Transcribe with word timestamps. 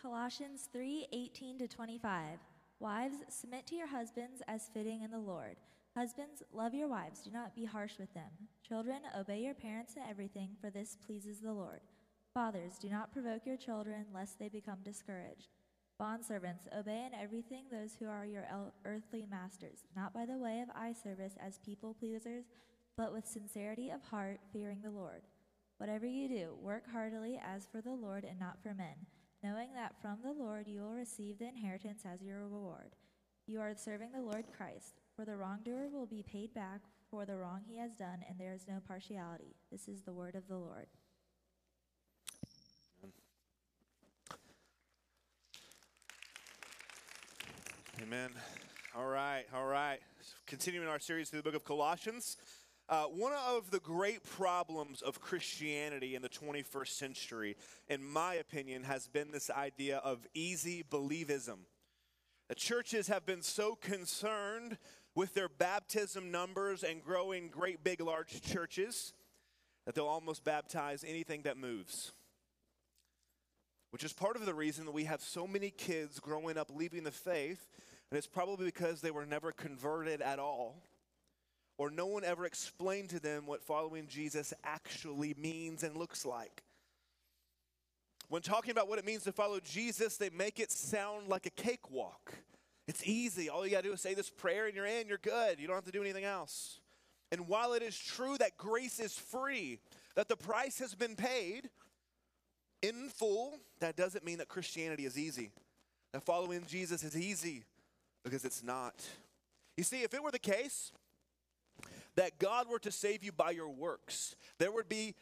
Colossians 0.00 0.68
3 0.72 1.08
18 1.12 1.58
to 1.58 1.66
25. 1.66 2.38
Wives, 2.78 3.16
submit 3.28 3.66
to 3.66 3.74
your 3.74 3.88
husbands 3.88 4.40
as 4.46 4.70
fitting 4.72 5.02
in 5.02 5.10
the 5.10 5.18
Lord. 5.18 5.56
Husbands, 5.96 6.44
love 6.52 6.72
your 6.72 6.86
wives, 6.86 7.22
do 7.22 7.32
not 7.32 7.56
be 7.56 7.64
harsh 7.64 7.98
with 7.98 8.14
them. 8.14 8.30
Children, 8.66 9.00
obey 9.18 9.40
your 9.40 9.54
parents 9.54 9.96
in 9.96 10.02
everything, 10.08 10.50
for 10.60 10.70
this 10.70 10.96
pleases 11.04 11.40
the 11.40 11.52
Lord. 11.52 11.80
Fathers, 12.32 12.78
do 12.80 12.88
not 12.88 13.12
provoke 13.12 13.44
your 13.44 13.56
children, 13.56 14.04
lest 14.14 14.38
they 14.38 14.48
become 14.48 14.78
discouraged. 14.84 15.48
Bondservants, 16.00 16.72
obey 16.78 17.04
in 17.04 17.20
everything 17.20 17.64
those 17.68 17.96
who 17.98 18.06
are 18.06 18.24
your 18.24 18.46
earthly 18.84 19.26
masters, 19.28 19.80
not 19.96 20.14
by 20.14 20.24
the 20.24 20.38
way 20.38 20.60
of 20.60 20.68
eye 20.76 20.92
service 20.92 21.34
as 21.44 21.58
people 21.58 21.96
pleasers, 21.98 22.44
but 22.96 23.12
with 23.12 23.26
sincerity 23.26 23.90
of 23.90 24.02
heart, 24.04 24.38
fearing 24.52 24.78
the 24.80 24.90
Lord. 24.90 25.22
Whatever 25.78 26.06
you 26.06 26.28
do, 26.28 26.50
work 26.62 26.84
heartily 26.92 27.40
as 27.44 27.66
for 27.66 27.80
the 27.80 27.94
Lord 27.94 28.22
and 28.22 28.38
not 28.38 28.62
for 28.62 28.74
men, 28.74 28.94
knowing 29.42 29.68
that 29.74 29.94
from 30.00 30.18
the 30.22 30.32
Lord 30.32 30.66
you 30.66 30.80
will 30.80 30.94
receive 30.94 31.38
the 31.38 31.48
inheritance 31.48 32.02
as 32.04 32.22
your 32.22 32.40
reward. 32.40 32.96
You 33.46 33.60
are 33.60 33.74
serving 33.74 34.12
the 34.12 34.20
Lord 34.20 34.44
Christ, 34.56 35.00
for 35.14 35.24
the 35.24 35.36
wrongdoer 35.36 35.88
will 35.90 36.06
be 36.06 36.22
paid 36.22 36.52
back 36.54 36.80
for 37.10 37.24
the 37.24 37.36
wrong 37.36 37.62
he 37.66 37.78
has 37.78 37.94
done, 37.94 38.22
and 38.28 38.38
there 38.38 38.52
is 38.52 38.66
no 38.68 38.80
partiality. 38.86 39.56
This 39.72 39.88
is 39.88 40.02
the 40.02 40.12
word 40.12 40.34
of 40.34 40.46
the 40.48 40.56
Lord. 40.56 40.86
Amen. 48.02 48.30
All 48.96 49.06
right, 49.06 49.44
all 49.54 49.66
right. 49.66 49.98
Continuing 50.46 50.88
our 50.88 51.00
series 51.00 51.30
through 51.30 51.40
the 51.40 51.42
book 51.42 51.54
of 51.54 51.64
Colossians. 51.64 52.36
Uh, 52.88 53.04
one 53.04 53.34
of 53.46 53.70
the 53.70 53.80
great 53.80 54.24
problems 54.24 55.02
of 55.02 55.20
Christianity 55.20 56.14
in 56.14 56.22
the 56.22 56.28
21st 56.28 56.88
century, 56.88 57.54
in 57.86 58.02
my 58.02 58.34
opinion, 58.34 58.84
has 58.84 59.06
been 59.08 59.30
this 59.30 59.50
idea 59.50 59.98
of 59.98 60.26
easy 60.32 60.82
believism. 60.88 61.58
The 62.48 62.54
churches 62.54 63.08
have 63.08 63.26
been 63.26 63.42
so 63.42 63.74
concerned 63.74 64.78
with 65.14 65.34
their 65.34 65.50
baptism 65.50 66.30
numbers 66.30 66.82
and 66.82 67.04
growing 67.04 67.48
great, 67.48 67.84
big, 67.84 68.00
large 68.00 68.40
churches 68.40 69.12
that 69.84 69.94
they'll 69.94 70.06
almost 70.06 70.42
baptize 70.42 71.04
anything 71.06 71.42
that 71.42 71.58
moves. 71.58 72.12
Which 73.90 74.04
is 74.04 74.14
part 74.14 74.36
of 74.36 74.46
the 74.46 74.54
reason 74.54 74.86
that 74.86 74.92
we 74.92 75.04
have 75.04 75.20
so 75.20 75.46
many 75.46 75.68
kids 75.70 76.20
growing 76.20 76.56
up 76.56 76.70
leaving 76.74 77.04
the 77.04 77.10
faith, 77.10 77.68
and 78.10 78.16
it's 78.16 78.26
probably 78.26 78.64
because 78.64 79.02
they 79.02 79.10
were 79.10 79.26
never 79.26 79.52
converted 79.52 80.22
at 80.22 80.38
all 80.38 80.82
or 81.78 81.90
no 81.90 82.06
one 82.06 82.24
ever 82.24 82.44
explained 82.44 83.10
to 83.10 83.20
them 83.20 83.46
what 83.46 83.62
following 83.62 84.08
Jesus 84.08 84.52
actually 84.64 85.34
means 85.38 85.82
and 85.84 85.96
looks 85.96 86.26
like. 86.26 86.62
When 88.28 88.42
talking 88.42 88.72
about 88.72 88.88
what 88.88 88.98
it 88.98 89.06
means 89.06 89.24
to 89.24 89.32
follow 89.32 89.58
Jesus, 89.60 90.16
they 90.16 90.28
make 90.28 90.60
it 90.60 90.70
sound 90.70 91.28
like 91.28 91.46
a 91.46 91.50
cakewalk. 91.50 92.34
It's 92.86 93.06
easy. 93.06 93.48
All 93.48 93.64
you 93.64 93.70
got 93.70 93.82
to 93.82 93.88
do 93.88 93.92
is 93.94 94.00
say 94.00 94.14
this 94.14 94.28
prayer 94.28 94.66
and 94.66 94.74
you're 94.74 94.86
in, 94.86 95.08
you're 95.08 95.18
good. 95.18 95.60
You 95.60 95.66
don't 95.66 95.76
have 95.76 95.84
to 95.84 95.92
do 95.92 96.02
anything 96.02 96.24
else. 96.24 96.80
And 97.30 97.46
while 97.46 97.72
it 97.74 97.82
is 97.82 97.96
true 97.96 98.36
that 98.38 98.56
grace 98.56 99.00
is 99.00 99.16
free, 99.16 99.78
that 100.14 100.28
the 100.28 100.36
price 100.36 100.78
has 100.80 100.94
been 100.94 101.14
paid 101.14 101.70
in 102.82 103.08
full, 103.08 103.58
that 103.80 103.96
doesn't 103.96 104.24
mean 104.24 104.38
that 104.38 104.48
Christianity 104.48 105.04
is 105.04 105.18
easy. 105.18 105.50
That 106.12 106.22
following 106.22 106.64
Jesus 106.66 107.02
is 107.02 107.16
easy 107.16 107.64
because 108.24 108.44
it's 108.44 108.62
not. 108.62 108.94
You 109.76 109.84
see, 109.84 110.02
if 110.02 110.14
it 110.14 110.22
were 110.22 110.30
the 110.30 110.38
case, 110.38 110.90
that 112.18 112.40
God 112.40 112.68
were 112.68 112.80
to 112.80 112.90
save 112.90 113.22
you 113.22 113.30
by 113.30 113.52
your 113.52 113.68
works, 113.68 114.34
there 114.58 114.72
would 114.72 114.88
be 114.88 115.14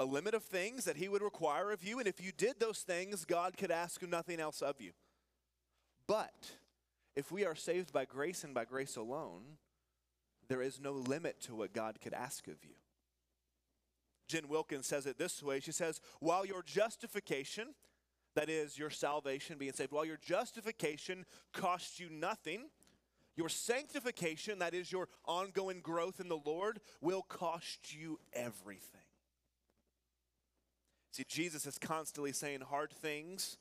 a 0.00 0.04
limit 0.06 0.32
of 0.32 0.42
things 0.42 0.86
that 0.86 0.96
He 0.96 1.06
would 1.06 1.20
require 1.20 1.70
of 1.70 1.84
you. 1.84 1.98
And 1.98 2.08
if 2.08 2.24
you 2.24 2.32
did 2.32 2.58
those 2.58 2.78
things, 2.78 3.26
God 3.26 3.58
could 3.58 3.70
ask 3.70 4.02
nothing 4.02 4.40
else 4.40 4.62
of 4.62 4.80
you. 4.80 4.92
But 6.06 6.52
if 7.14 7.30
we 7.30 7.44
are 7.44 7.54
saved 7.54 7.92
by 7.92 8.06
grace 8.06 8.44
and 8.44 8.54
by 8.54 8.64
grace 8.64 8.96
alone, 8.96 9.42
there 10.48 10.62
is 10.62 10.80
no 10.80 10.92
limit 10.92 11.38
to 11.42 11.54
what 11.54 11.74
God 11.74 12.00
could 12.00 12.14
ask 12.14 12.48
of 12.48 12.64
you. 12.64 12.76
Jen 14.26 14.48
Wilkins 14.48 14.86
says 14.86 15.04
it 15.04 15.18
this 15.18 15.42
way 15.42 15.60
She 15.60 15.70
says, 15.70 16.00
While 16.20 16.46
your 16.46 16.62
justification, 16.62 17.74
that 18.36 18.48
is, 18.48 18.78
your 18.78 18.88
salvation, 18.88 19.58
being 19.58 19.74
saved, 19.74 19.92
while 19.92 20.06
your 20.06 20.18
justification 20.22 21.26
costs 21.52 22.00
you 22.00 22.08
nothing, 22.08 22.70
your 23.36 23.48
sanctification, 23.48 24.58
that 24.58 24.74
is 24.74 24.92
your 24.92 25.08
ongoing 25.24 25.80
growth 25.80 26.20
in 26.20 26.28
the 26.28 26.38
Lord, 26.44 26.80
will 27.00 27.22
cost 27.22 27.94
you 27.94 28.18
everything. 28.32 29.00
See, 31.12 31.24
Jesus 31.28 31.66
is 31.66 31.78
constantly 31.78 32.32
saying 32.32 32.60
hard 32.62 32.90
things 32.90 33.58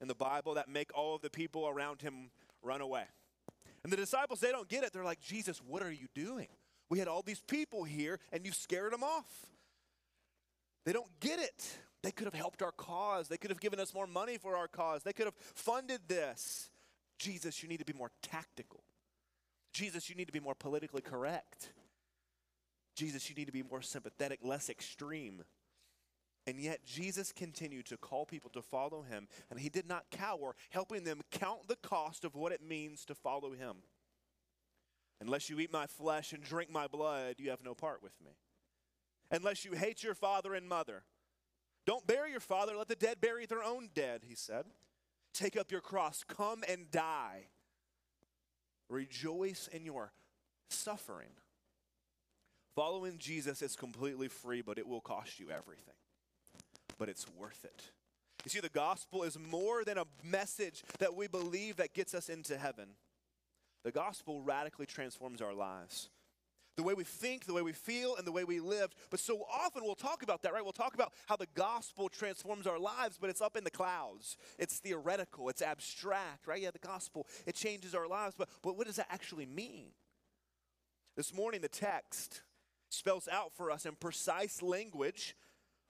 in 0.00 0.08
the 0.08 0.14
Bible 0.14 0.54
that 0.54 0.68
make 0.68 0.90
all 0.94 1.14
of 1.14 1.22
the 1.22 1.30
people 1.30 1.68
around 1.68 2.02
him 2.02 2.30
run 2.62 2.80
away. 2.80 3.04
And 3.84 3.92
the 3.92 3.96
disciples, 3.96 4.40
they 4.40 4.50
don't 4.50 4.68
get 4.68 4.84
it. 4.84 4.92
They're 4.92 5.04
like, 5.04 5.20
Jesus, 5.20 5.60
what 5.66 5.82
are 5.82 5.92
you 5.92 6.06
doing? 6.14 6.48
We 6.88 6.98
had 6.98 7.08
all 7.08 7.22
these 7.22 7.40
people 7.40 7.84
here 7.84 8.18
and 8.32 8.44
you 8.44 8.52
scared 8.52 8.92
them 8.92 9.04
off. 9.04 9.46
They 10.84 10.92
don't 10.92 11.08
get 11.20 11.38
it. 11.38 11.78
They 12.02 12.10
could 12.10 12.24
have 12.24 12.34
helped 12.34 12.62
our 12.62 12.72
cause. 12.72 13.28
They 13.28 13.36
could 13.36 13.50
have 13.50 13.60
given 13.60 13.78
us 13.78 13.94
more 13.94 14.06
money 14.06 14.38
for 14.38 14.56
our 14.56 14.68
cause. 14.68 15.02
They 15.02 15.12
could 15.12 15.26
have 15.26 15.36
funded 15.36 16.00
this. 16.08 16.70
Jesus, 17.18 17.62
you 17.62 17.68
need 17.68 17.78
to 17.78 17.84
be 17.84 17.92
more 17.92 18.10
tactical. 18.22 18.82
Jesus, 19.72 20.08
you 20.08 20.16
need 20.16 20.26
to 20.26 20.32
be 20.32 20.40
more 20.40 20.54
politically 20.54 21.02
correct. 21.02 21.72
Jesus, 22.96 23.28
you 23.28 23.36
need 23.36 23.46
to 23.46 23.52
be 23.52 23.62
more 23.62 23.82
sympathetic, 23.82 24.40
less 24.42 24.68
extreme. 24.68 25.44
And 26.46 26.58
yet, 26.58 26.84
Jesus 26.84 27.32
continued 27.32 27.86
to 27.86 27.96
call 27.96 28.26
people 28.26 28.50
to 28.50 28.62
follow 28.62 29.02
him, 29.02 29.28
and 29.50 29.60
he 29.60 29.68
did 29.68 29.86
not 29.86 30.06
cower, 30.10 30.54
helping 30.70 31.04
them 31.04 31.20
count 31.30 31.68
the 31.68 31.76
cost 31.76 32.24
of 32.24 32.34
what 32.34 32.52
it 32.52 32.62
means 32.62 33.04
to 33.06 33.14
follow 33.14 33.52
him. 33.52 33.76
Unless 35.20 35.50
you 35.50 35.60
eat 35.60 35.72
my 35.72 35.86
flesh 35.86 36.32
and 36.32 36.42
drink 36.42 36.70
my 36.70 36.86
blood, 36.86 37.36
you 37.38 37.50
have 37.50 37.62
no 37.62 37.74
part 37.74 38.02
with 38.02 38.18
me. 38.24 38.32
Unless 39.30 39.64
you 39.64 39.72
hate 39.72 40.02
your 40.02 40.14
father 40.14 40.54
and 40.54 40.68
mother, 40.68 41.04
don't 41.86 42.06
bury 42.06 42.30
your 42.30 42.40
father, 42.40 42.76
let 42.76 42.88
the 42.88 42.96
dead 42.96 43.20
bury 43.20 43.46
their 43.46 43.62
own 43.62 43.90
dead, 43.94 44.22
he 44.26 44.34
said. 44.34 44.64
Take 45.32 45.56
up 45.56 45.70
your 45.70 45.80
cross, 45.80 46.24
come 46.26 46.64
and 46.68 46.90
die. 46.90 47.48
Rejoice 48.90 49.68
in 49.72 49.84
your 49.84 50.12
suffering. 50.68 51.30
Following 52.74 53.18
Jesus 53.18 53.62
is 53.62 53.76
completely 53.76 54.28
free, 54.28 54.62
but 54.62 54.78
it 54.78 54.86
will 54.86 55.00
cost 55.00 55.40
you 55.40 55.46
everything. 55.50 55.94
But 56.98 57.08
it's 57.08 57.26
worth 57.38 57.64
it. 57.64 57.90
You 58.44 58.50
see, 58.50 58.60
the 58.60 58.68
gospel 58.68 59.22
is 59.22 59.38
more 59.38 59.84
than 59.84 59.98
a 59.98 60.04
message 60.24 60.82
that 60.98 61.14
we 61.14 61.28
believe 61.28 61.76
that 61.76 61.94
gets 61.94 62.14
us 62.14 62.28
into 62.28 62.56
heaven. 62.56 62.90
The 63.84 63.92
gospel 63.92 64.42
radically 64.42 64.86
transforms 64.86 65.40
our 65.40 65.54
lives. 65.54 66.10
The 66.80 66.86
way 66.86 66.94
we 66.94 67.04
think, 67.04 67.44
the 67.44 67.52
way 67.52 67.60
we 67.60 67.74
feel, 67.74 68.16
and 68.16 68.26
the 68.26 68.32
way 68.32 68.42
we 68.42 68.58
live. 68.58 68.94
But 69.10 69.20
so 69.20 69.44
often 69.52 69.84
we'll 69.84 69.94
talk 69.94 70.22
about 70.22 70.40
that, 70.40 70.54
right? 70.54 70.62
We'll 70.62 70.72
talk 70.72 70.94
about 70.94 71.12
how 71.26 71.36
the 71.36 71.46
gospel 71.54 72.08
transforms 72.08 72.66
our 72.66 72.78
lives, 72.78 73.18
but 73.20 73.28
it's 73.28 73.42
up 73.42 73.54
in 73.54 73.64
the 73.64 73.70
clouds. 73.70 74.38
It's 74.58 74.78
theoretical, 74.78 75.50
it's 75.50 75.60
abstract, 75.60 76.46
right? 76.46 76.62
Yeah, 76.62 76.70
the 76.70 76.78
gospel, 76.78 77.26
it 77.46 77.54
changes 77.54 77.94
our 77.94 78.08
lives, 78.08 78.34
but, 78.34 78.48
but 78.62 78.78
what 78.78 78.86
does 78.86 78.96
that 78.96 79.08
actually 79.10 79.44
mean? 79.44 79.88
This 81.18 81.34
morning, 81.34 81.60
the 81.60 81.68
text 81.68 82.44
spells 82.88 83.28
out 83.30 83.52
for 83.52 83.70
us 83.70 83.84
in 83.84 83.94
precise 83.96 84.62
language 84.62 85.36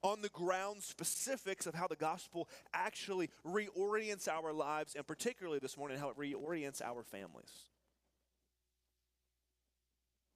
on 0.03 0.23
the 0.23 0.29
ground 0.31 0.83
specifics 0.83 1.69
of 1.69 1.75
how 1.77 1.87
the 1.87 1.95
gospel 1.95 2.49
actually 2.75 3.31
reorients 3.47 4.27
our 4.27 4.53
lives, 4.53 4.97
and 4.97 5.07
particularly 5.07 5.61
this 5.61 5.79
morning, 5.79 5.99
how 5.99 6.09
it 6.09 6.19
reorients 6.19 6.83
our 6.83 7.05
families. 7.05 7.70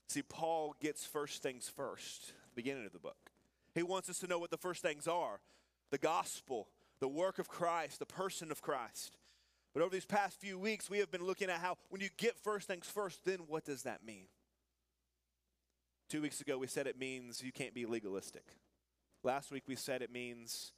See, 0.09 0.23
Paul 0.23 0.75
gets 0.81 1.05
first 1.07 1.43
things 1.43 1.69
first 1.69 2.33
beginning 2.55 2.87
of 2.87 2.93
the 2.93 2.99
book. 2.99 3.31
He 3.75 3.83
wants 3.83 4.09
us 4.09 4.19
to 4.21 4.27
know 4.27 4.39
what 4.39 4.51
the 4.51 4.57
first 4.57 4.83
things 4.83 5.09
are 5.09 5.41
the 5.91 5.99
gospel, 5.99 6.69
the 7.01 7.09
work 7.09 7.39
of 7.39 7.49
Christ, 7.49 7.99
the 7.99 8.07
person 8.07 8.51
of 8.51 8.63
Christ. 8.63 9.17
But 9.73 9.83
over 9.83 9.93
these 9.93 10.07
past 10.07 10.41
few 10.41 10.59
weeks, 10.59 10.89
we 10.89 10.99
have 10.99 11.11
been 11.11 11.25
looking 11.25 11.51
at 11.51 11.61
how 11.61 11.77
when 11.89 12.01
you 12.01 12.09
get 12.17 12.37
first 12.39 12.67
things 12.67 12.87
first, 12.87 13.25
then 13.25 13.41
what 13.47 13.65
does 13.65 13.83
that 13.83 14.05
mean? 14.05 14.27
Two 16.09 16.23
weeks 16.23 16.41
ago, 16.41 16.59
we 16.59 16.67
said 16.67 16.87
it 16.87 16.99
means 16.99 17.43
you 17.43 17.53
can't 17.53 17.75
be 17.75 17.87
legalistic. 17.87 18.45
Last 19.23 19.51
week, 19.51 19.65
we 19.67 19.75
said 19.75 20.03
it 20.03 20.13
means 20.13 20.73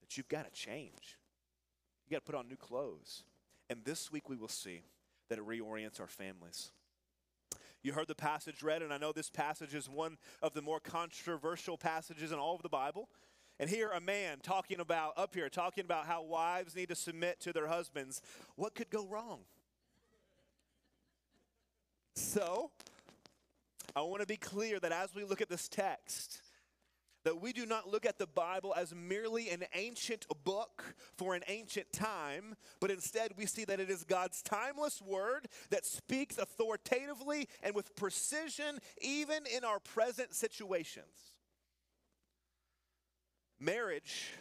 that 0.00 0.16
you've 0.16 0.28
got 0.28 0.44
to 0.44 0.50
change. 0.50 1.18
You 2.06 2.14
got 2.14 2.24
to 2.24 2.32
put 2.32 2.38
on 2.38 2.48
new 2.48 2.56
clothes. 2.56 3.22
And 3.70 3.84
this 3.84 4.12
week, 4.12 4.28
we 4.28 4.36
will 4.36 4.48
see 4.48 4.82
that 5.28 5.38
it 5.38 5.46
reorients 5.46 6.00
our 6.00 6.06
families. 6.06 6.70
You 7.84 7.92
heard 7.92 8.08
the 8.08 8.14
passage 8.14 8.62
read, 8.62 8.80
and 8.80 8.94
I 8.94 8.96
know 8.96 9.12
this 9.12 9.28
passage 9.28 9.74
is 9.74 9.90
one 9.90 10.16
of 10.42 10.54
the 10.54 10.62
more 10.62 10.80
controversial 10.80 11.76
passages 11.76 12.32
in 12.32 12.38
all 12.38 12.56
of 12.56 12.62
the 12.62 12.68
Bible. 12.70 13.10
And 13.60 13.68
here, 13.68 13.90
a 13.90 14.00
man 14.00 14.38
talking 14.42 14.80
about, 14.80 15.12
up 15.18 15.34
here, 15.34 15.50
talking 15.50 15.84
about 15.84 16.06
how 16.06 16.22
wives 16.22 16.74
need 16.74 16.88
to 16.88 16.94
submit 16.94 17.40
to 17.40 17.52
their 17.52 17.68
husbands. 17.68 18.22
What 18.56 18.74
could 18.74 18.88
go 18.88 19.06
wrong? 19.06 19.40
So, 22.16 22.70
I 23.94 24.00
want 24.00 24.22
to 24.22 24.26
be 24.26 24.38
clear 24.38 24.80
that 24.80 24.90
as 24.90 25.14
we 25.14 25.22
look 25.22 25.42
at 25.42 25.50
this 25.50 25.68
text, 25.68 26.40
that 27.24 27.40
we 27.40 27.52
do 27.52 27.66
not 27.66 27.88
look 27.88 28.06
at 28.06 28.18
the 28.18 28.26
Bible 28.26 28.74
as 28.76 28.94
merely 28.94 29.50
an 29.50 29.64
ancient 29.74 30.26
book 30.44 30.94
for 31.16 31.34
an 31.34 31.42
ancient 31.48 31.92
time, 31.92 32.54
but 32.80 32.90
instead 32.90 33.32
we 33.36 33.46
see 33.46 33.64
that 33.64 33.80
it 33.80 33.90
is 33.90 34.04
God's 34.04 34.42
timeless 34.42 35.00
word 35.02 35.48
that 35.70 35.86
speaks 35.86 36.38
authoritatively 36.38 37.48
and 37.62 37.74
with 37.74 37.96
precision, 37.96 38.78
even 39.00 39.44
in 39.54 39.64
our 39.64 39.80
present 39.80 40.34
situations. 40.34 41.34
Marriage 43.58 44.32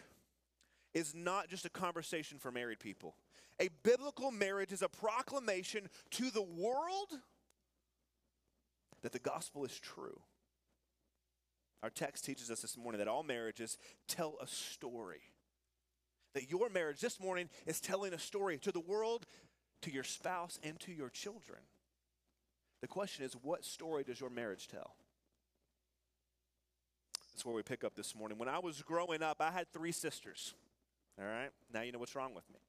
is 0.93 1.15
not 1.15 1.47
just 1.47 1.65
a 1.65 1.69
conversation 1.69 2.37
for 2.37 2.51
married 2.51 2.79
people. 2.79 3.15
A 3.59 3.69
biblical 3.83 4.31
marriage 4.31 4.71
is 4.71 4.81
a 4.81 4.89
proclamation 4.89 5.87
to 6.11 6.29
the 6.29 6.41
world 6.41 7.11
that 9.01 9.11
the 9.11 9.19
gospel 9.19 9.63
is 9.63 9.79
true. 9.79 10.19
Our 11.83 11.89
text 11.89 12.23
teaches 12.23 12.49
us 12.49 12.61
this 12.61 12.77
morning 12.77 12.99
that 12.99 13.09
all 13.09 13.23
marriages 13.23 13.77
tell 14.07 14.37
a 14.41 14.47
story. 14.47 15.21
That 16.33 16.49
your 16.49 16.69
marriage 16.69 17.01
this 17.01 17.19
morning 17.19 17.49
is 17.67 17.81
telling 17.81 18.13
a 18.13 18.19
story 18.19 18.57
to 18.59 18.71
the 18.71 18.79
world, 18.79 19.25
to 19.81 19.91
your 19.91 20.05
spouse, 20.05 20.57
and 20.63 20.79
to 20.79 20.93
your 20.93 21.09
children. 21.09 21.59
The 22.81 22.87
question 22.87 23.25
is, 23.25 23.33
what 23.33 23.65
story 23.65 24.03
does 24.05 24.21
your 24.21 24.29
marriage 24.29 24.69
tell? 24.69 24.95
That's 27.33 27.45
where 27.45 27.53
we 27.53 27.63
pick 27.63 27.83
up 27.83 27.95
this 27.95 28.15
morning. 28.15 28.37
When 28.37 28.49
I 28.49 28.59
was 28.59 28.81
growing 28.81 29.21
up, 29.21 29.37
I 29.41 29.51
had 29.51 29.71
three 29.73 29.91
sisters. 29.91 30.53
All 31.19 31.25
right? 31.25 31.49
Now 31.73 31.81
you 31.81 31.91
know 31.91 31.99
what's 31.99 32.15
wrong 32.15 32.33
with 32.33 32.49
me. 32.49 32.59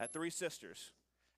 I 0.00 0.04
had 0.04 0.12
three 0.12 0.30
sisters. 0.30 0.90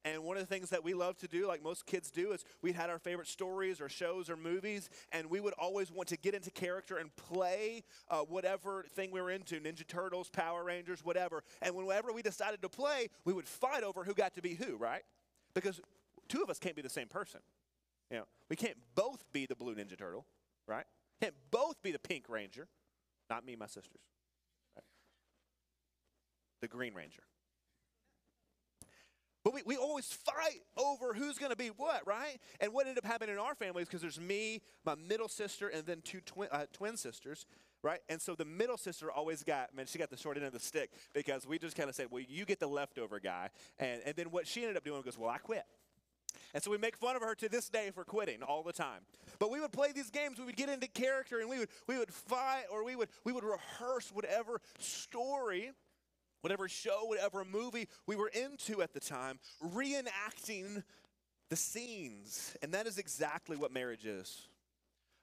And 0.05 0.23
one 0.23 0.37
of 0.37 0.43
the 0.43 0.47
things 0.47 0.69
that 0.71 0.85
we 0.85 0.93
love 0.93 1.17
to 1.19 1.29
do, 1.29 1.49
like 1.49 1.63
most 1.63 1.87
kids 1.87 2.11
do, 2.11 2.33
is 2.33 2.45
we 2.61 2.73
had 2.73 2.91
our 2.91 2.99
favorite 2.99 3.27
stories 3.27 3.81
or 3.81 3.89
shows 3.89 4.29
or 4.29 4.37
movies, 4.37 4.91
and 5.13 5.31
we 5.31 5.41
would 5.41 5.55
always 5.55 5.91
want 5.91 6.11
to 6.11 6.19
get 6.19 6.35
into 6.35 6.51
character 6.51 6.99
and 6.99 7.15
play 7.17 7.85
uh, 8.11 8.19
whatever 8.19 8.85
thing 8.95 9.11
we 9.11 9.21
were 9.23 9.31
into 9.31 9.59
Ninja 9.61 9.87
Turtles, 9.87 10.29
Power 10.29 10.63
Rangers, 10.63 11.03
whatever. 11.03 11.43
And 11.63 11.75
whenever 11.75 12.13
we 12.13 12.21
decided 12.21 12.61
to 12.63 12.69
play, 12.69 13.09
we 13.25 13.33
would 13.33 13.49
fight 13.49 13.83
over 13.83 14.05
who 14.05 14.13
got 14.13 14.35
to 14.35 14.43
be 14.43 14.55
who, 14.55 14.77
right? 14.77 15.03
Because 15.55 15.81
two 16.29 16.43
of 16.43 16.51
us 16.51 16.59
can't 16.59 16.77
be 16.77 16.83
the 16.83 16.91
same 16.91 17.09
person. 17.09 17.41
You 18.11 18.19
know, 18.19 18.25
we 18.51 18.57
can't 18.57 18.77
both 18.95 19.25
be 19.33 19.47
the 19.47 19.57
blue 19.57 19.75
Ninja 19.75 19.97
Turtle, 19.97 20.27
right? 20.69 20.85
Can't 21.23 21.35
both 21.51 21.81
be 21.83 21.93
the 21.93 21.99
Pink 21.99 22.29
Ranger. 22.29 22.69
Not 23.31 23.47
me, 23.47 23.57
my 23.57 23.67
sisters. 23.67 24.03
Right? 24.77 24.85
The 26.61 26.69
Green 26.69 26.93
Ranger. 26.93 27.23
But 29.45 29.53
we, 29.53 29.63
we 29.67 29.77
always 29.77 30.07
fight 30.07 30.63
over 30.77 31.13
who's 31.13 31.39
going 31.39 31.51
to 31.51 31.57
be 31.57 31.69
what, 31.69 32.07
right? 32.07 32.39
And 32.61 32.73
what 32.73 32.87
ended 32.87 33.05
up 33.05 33.09
happening 33.09 33.35
in 33.35 33.39
our 33.39 33.55
family 33.55 33.83
is 33.83 33.89
because 33.89 34.01
there's 34.01 34.19
me, 34.19 34.63
my 34.87 34.95
middle 34.95 35.29
sister, 35.29 35.69
and 35.69 35.85
then 35.85 36.01
two 36.03 36.23
twin, 36.23 36.49
uh, 36.51 36.65
twin 36.73 36.97
sisters, 36.97 37.45
right? 37.83 38.01
And 38.09 38.21
so 38.21 38.35
the 38.35 38.47
middle 38.47 38.79
sister 38.79 39.13
always 39.13 39.45
got, 39.45 39.77
man, 39.77 39.85
she 39.85 39.99
got 39.99 40.09
the 40.09 40.17
short 40.17 40.39
end 40.39 40.47
of 40.47 40.55
the 40.55 40.61
stick 40.61 40.91
because 41.13 41.47
we 41.47 41.59
just 41.59 41.77
kind 41.77 41.91
of 41.91 41.95
said, 41.95 42.07
well, 42.11 42.23
you 42.27 42.47
get 42.47 42.59
the 42.59 42.67
leftover 42.67 43.21
guy. 43.21 43.51
And, 43.79 44.01
and 44.07 44.17
then 44.17 44.31
what 44.31 44.47
she 44.47 44.63
ended 44.63 44.79
up 44.79 44.85
doing 44.85 45.03
was, 45.05 45.19
well, 45.19 45.29
I 45.29 45.39
quit. 45.39 45.65
And 46.55 46.63
so 46.63 46.71
we 46.71 46.79
make 46.79 46.97
fun 46.97 47.15
of 47.15 47.23
her 47.23 47.35
to 47.35 47.49
this 47.49 47.69
day 47.69 47.91
for 47.93 48.05
quitting 48.05 48.43
all 48.43 48.63
the 48.63 48.73
time. 48.73 49.01
But 49.39 49.51
we 49.51 49.61
would 49.61 49.73
play 49.73 49.93
these 49.93 50.11
games, 50.11 50.39
we 50.39 50.47
would 50.47 50.57
get 50.57 50.69
into 50.69 50.87
character, 50.87 51.41
and 51.41 51.51
we 51.51 51.59
would, 51.59 51.69
we 51.87 51.99
would 51.99 52.13
fight 52.13 52.65
or 52.73 52.85
we 52.85 52.97
would, 52.97 53.09
we 53.25 53.33
would 53.33 53.45
rehearse 53.45 54.11
whatever 54.13 54.61
story 54.79 55.73
whatever 56.45 56.69
show, 56.69 57.07
whatever 57.07 57.43
movie 57.43 57.89
we 58.07 58.17
were 58.17 58.29
into 58.29 58.83
at 58.83 58.93
the 58.93 59.01
time, 59.01 59.39
reenacting 59.65 60.83
the 61.49 61.57
scenes. 61.57 62.55
And 62.63 62.75
that 62.75 62.87
is 62.87 62.99
exactly 62.99 63.57
what 63.57 63.73
marriage 63.73 64.05
is. 64.05 64.47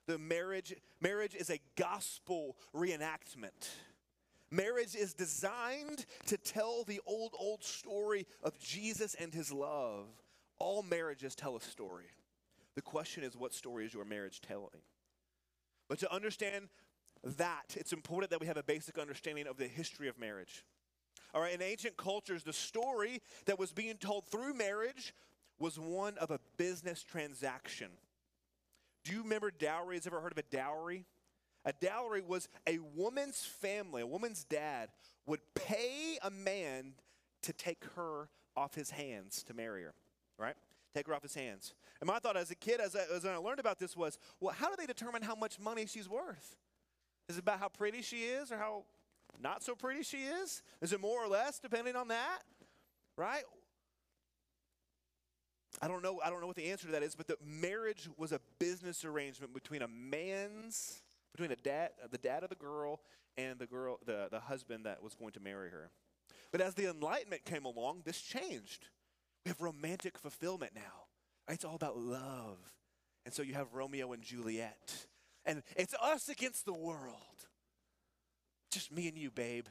The 0.08 0.18
marriage, 0.18 0.74
marriage 1.00 1.36
is 1.36 1.48
a 1.48 1.60
gospel 1.76 2.56
reenactment. 2.74 3.68
Marriage 4.50 4.96
is 4.96 5.14
designed 5.14 6.06
to 6.26 6.36
tell 6.36 6.82
the 6.82 7.00
old, 7.06 7.34
old 7.38 7.62
story 7.62 8.26
of 8.42 8.58
Jesus 8.58 9.14
and 9.14 9.32
his 9.32 9.52
love. 9.52 10.06
All 10.58 10.82
marriages 10.82 11.36
tell 11.36 11.54
a 11.54 11.60
story. 11.60 12.06
The 12.74 12.82
question 12.82 13.22
is, 13.22 13.36
what 13.36 13.54
story 13.54 13.86
is 13.86 13.94
your 13.94 14.04
marriage 14.04 14.40
telling? 14.40 14.82
But 15.88 16.00
to 16.00 16.12
understand 16.12 16.68
that, 17.22 17.76
it's 17.76 17.92
important 17.92 18.30
that 18.32 18.40
we 18.40 18.48
have 18.48 18.56
a 18.56 18.64
basic 18.64 18.98
understanding 18.98 19.46
of 19.46 19.56
the 19.56 19.68
history 19.68 20.08
of 20.08 20.18
marriage. 20.18 20.64
All 21.34 21.40
right, 21.40 21.54
in 21.54 21.62
ancient 21.62 21.96
cultures, 21.96 22.42
the 22.42 22.52
story 22.52 23.22
that 23.46 23.58
was 23.58 23.72
being 23.72 23.96
told 23.96 24.26
through 24.26 24.54
marriage 24.54 25.14
was 25.58 25.78
one 25.78 26.18
of 26.18 26.30
a 26.30 26.40
business 26.56 27.02
transaction. 27.02 27.88
Do 29.04 29.12
you 29.12 29.22
remember 29.22 29.50
dowry? 29.50 30.00
ever 30.04 30.20
heard 30.20 30.32
of 30.32 30.38
a 30.38 30.42
dowry? 30.42 31.06
A 31.64 31.72
dowry 31.72 32.22
was 32.22 32.48
a 32.66 32.78
woman's 32.94 33.44
family, 33.44 34.02
a 34.02 34.06
woman's 34.06 34.44
dad 34.44 34.90
would 35.26 35.40
pay 35.54 36.18
a 36.22 36.30
man 36.30 36.94
to 37.42 37.52
take 37.52 37.84
her 37.96 38.28
off 38.56 38.74
his 38.74 38.90
hands 38.90 39.42
to 39.44 39.54
marry 39.54 39.82
her, 39.84 39.94
right? 40.38 40.56
Take 40.94 41.06
her 41.06 41.14
off 41.14 41.22
his 41.22 41.34
hands. 41.34 41.74
And 42.00 42.08
my 42.08 42.18
thought 42.18 42.36
as 42.36 42.50
a 42.50 42.54
kid, 42.54 42.80
as 42.80 42.96
I, 42.96 43.04
as 43.14 43.24
I 43.24 43.36
learned 43.36 43.60
about 43.60 43.78
this, 43.78 43.96
was 43.96 44.18
well, 44.40 44.54
how 44.58 44.68
do 44.68 44.74
they 44.76 44.86
determine 44.86 45.22
how 45.22 45.34
much 45.34 45.58
money 45.58 45.86
she's 45.86 46.08
worth? 46.08 46.56
Is 47.28 47.36
it 47.36 47.40
about 47.40 47.60
how 47.60 47.68
pretty 47.68 48.02
she 48.02 48.24
is 48.24 48.50
or 48.50 48.58
how 48.58 48.84
not 49.40 49.62
so 49.62 49.74
pretty 49.74 50.02
she 50.02 50.18
is? 50.18 50.62
Is 50.80 50.92
it 50.92 51.00
more 51.00 51.22
or 51.22 51.28
less 51.28 51.58
depending 51.58 51.96
on 51.96 52.08
that? 52.08 52.40
Right? 53.16 53.44
I 55.80 55.88
don't 55.88 56.02
know 56.02 56.20
I 56.24 56.30
don't 56.30 56.40
know 56.40 56.46
what 56.46 56.56
the 56.56 56.70
answer 56.70 56.86
to 56.86 56.92
that 56.92 57.02
is, 57.02 57.14
but 57.14 57.26
the 57.26 57.36
marriage 57.44 58.08
was 58.16 58.32
a 58.32 58.40
business 58.58 59.04
arrangement 59.04 59.54
between 59.54 59.82
a 59.82 59.88
man's 59.88 61.02
between 61.32 61.50
a 61.50 61.56
dad 61.56 61.90
the 62.10 62.18
dad 62.18 62.42
of 62.42 62.50
the 62.50 62.56
girl 62.56 63.00
and 63.36 63.58
the 63.58 63.66
girl 63.66 63.98
the, 64.04 64.28
the 64.30 64.40
husband 64.40 64.86
that 64.86 65.02
was 65.02 65.14
going 65.14 65.32
to 65.32 65.40
marry 65.40 65.70
her. 65.70 65.90
But 66.50 66.60
as 66.60 66.74
the 66.74 66.90
enlightenment 66.90 67.44
came 67.44 67.64
along, 67.64 68.02
this 68.04 68.20
changed. 68.20 68.88
We 69.44 69.48
have 69.48 69.60
romantic 69.60 70.18
fulfillment 70.18 70.72
now. 70.74 71.06
It's 71.48 71.64
all 71.64 71.74
about 71.74 71.96
love. 71.96 72.58
And 73.24 73.34
so 73.34 73.42
you 73.42 73.54
have 73.54 73.72
Romeo 73.72 74.12
and 74.12 74.22
Juliet. 74.22 75.06
And 75.44 75.62
it's 75.76 75.94
us 75.94 76.28
against 76.28 76.66
the 76.66 76.74
world. 76.74 77.16
Just 78.72 78.90
me 78.90 79.06
and 79.06 79.16
you, 79.16 79.30
babe. 79.30 79.66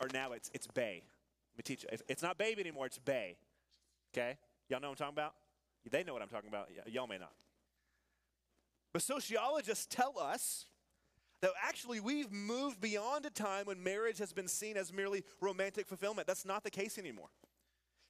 Or 0.00 0.08
now 0.12 0.32
it's 0.32 0.50
it's 0.52 0.66
Bay. 0.66 1.02
Let 1.54 1.58
me 1.58 1.62
teach 1.62 1.84
you. 1.84 1.98
It's 2.08 2.22
not 2.22 2.36
babe 2.36 2.58
anymore, 2.58 2.86
it's 2.86 2.98
Bay. 2.98 3.36
Okay? 4.12 4.36
Y'all 4.68 4.80
know 4.80 4.88
what 4.88 5.00
I'm 5.00 5.06
talking 5.06 5.14
about? 5.14 5.34
They 5.90 6.04
know 6.04 6.12
what 6.12 6.22
I'm 6.22 6.28
talking 6.28 6.48
about. 6.48 6.68
Y'all 6.86 7.06
may 7.06 7.18
not. 7.18 7.32
But 8.92 9.02
sociologists 9.02 9.86
tell 9.88 10.18
us 10.18 10.66
that 11.40 11.52
actually 11.62 12.00
we've 12.00 12.30
moved 12.32 12.80
beyond 12.80 13.24
a 13.26 13.30
time 13.30 13.66
when 13.66 13.82
marriage 13.82 14.18
has 14.18 14.32
been 14.32 14.48
seen 14.48 14.76
as 14.76 14.92
merely 14.92 15.24
romantic 15.40 15.86
fulfillment. 15.86 16.26
That's 16.26 16.44
not 16.44 16.64
the 16.64 16.70
case 16.70 16.98
anymore. 16.98 17.28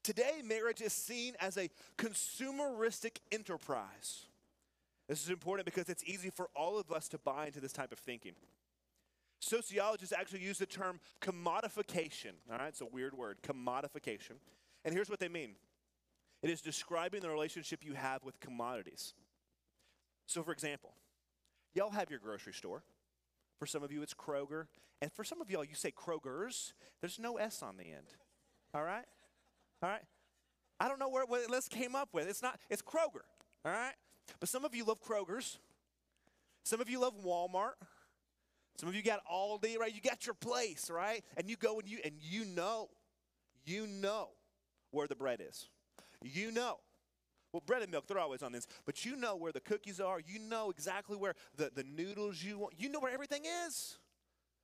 Today, 0.03 0.41
marriage 0.45 0.81
is 0.81 0.93
seen 0.93 1.35
as 1.41 1.59
a 1.59 1.69
consumeristic 1.99 3.19
enterprise. 3.31 4.27
This 5.09 5.23
is 5.23 5.31
important 5.31 5.67
because 5.67 5.89
it's 5.89 6.05
easy 6.05 6.31
for 6.31 6.49
all 6.57 6.79
of 6.79 6.91
us 6.91 7.09
to 7.09 7.19
buy 7.19 7.47
into 7.47 7.61
this 7.61 7.73
type 7.73 7.93
of 7.93 7.99
thinking. 7.99 8.33
Sociologists 9.41 10.13
actually 10.13 10.41
use 10.41 10.59
the 10.59 10.67
term 10.67 11.01
commodification. 11.21 12.33
All 12.51 12.59
right, 12.59 12.69
it's 12.69 12.81
a 12.81 12.87
weird 12.87 13.17
word, 13.17 13.39
commodification. 13.43 14.37
And 14.85 14.95
here's 14.95 15.11
what 15.11 15.21
they 15.21 15.29
mean 15.29 15.55
it 16.43 16.51
is 16.51 16.61
describing 16.61 17.21
the 17.21 17.29
relationship 17.29 17.85
you 17.85 17.95
have 17.95 18.25
with 18.25 18.41
commodities. 18.41 19.15
So, 20.27 20.43
for 20.43 20.53
example, 20.53 20.95
y'all 21.75 21.91
have 21.91 22.11
your 22.11 22.19
grocery 22.19 22.53
store. 22.53 22.83
For 23.59 23.67
some 23.67 23.83
of 23.83 23.91
you, 23.91 24.03
it's 24.03 24.15
Kroger. 24.15 24.67
And 25.01 25.13
for 25.13 25.25
some 25.25 25.41
of 25.41 25.51
y'all, 25.51 25.65
you 25.65 25.75
say 25.75 25.91
Kroger's. 25.91 26.75
There's 27.01 27.19
no 27.19 27.37
S 27.37 27.63
on 27.63 27.77
the 27.77 27.85
end. 27.85 28.15
All 28.75 28.83
right? 28.83 29.07
All 29.83 29.89
right? 29.89 30.03
I 30.81 30.89
don't 30.89 31.01
know 31.01 31.09
where 31.09 31.25
what 31.25 31.49
this 31.51 31.69
came 31.69 31.97
up 31.97 32.11
with. 32.13 32.29
It's 32.29 32.43
not, 32.43 32.59
it's 32.71 32.83
Kroger. 32.83 33.25
All 33.65 33.73
right? 33.73 33.95
But 34.39 34.49
some 34.49 34.65
of 34.65 34.75
you 34.75 34.85
love 34.85 35.03
Kroger's. 35.03 35.59
Some 36.65 36.81
of 36.81 36.89
you 36.89 37.01
love 37.01 37.15
Walmart. 37.25 37.75
Some 38.79 38.89
of 38.89 38.95
you 38.95 39.03
got 39.03 39.21
Aldi, 39.27 39.77
right? 39.77 39.93
You 39.93 40.01
got 40.01 40.25
your 40.25 40.35
place, 40.35 40.89
right? 40.89 41.25
And 41.37 41.51
you 41.51 41.57
go 41.57 41.81
and 41.81 41.89
you 41.89 41.99
and 42.05 42.15
you 42.21 42.45
know, 42.45 42.89
you 43.67 43.87
know 43.87 44.29
where 44.93 45.09
the 45.09 45.17
bread 45.17 45.43
is. 45.47 45.69
You 46.23 46.53
know. 46.53 46.79
Well, 47.53 47.63
bread 47.65 47.83
and 47.83 47.91
milk, 47.91 48.07
they're 48.07 48.19
always 48.19 48.43
on 48.43 48.53
this, 48.53 48.67
but 48.85 49.07
you 49.07 49.17
know 49.17 49.35
where 49.35 49.53
the 49.53 49.61
cookies 49.61 50.01
are. 50.01 50.21
You 50.21 50.39
know 50.39 50.71
exactly 50.71 51.17
where 51.17 51.35
the, 51.57 51.71
the 51.75 51.83
noodles 51.83 52.43
you 52.43 52.59
want. 52.59 52.75
You 52.77 52.91
know 52.91 53.01
where 53.01 53.13
everything 53.13 53.45
is. 53.67 53.97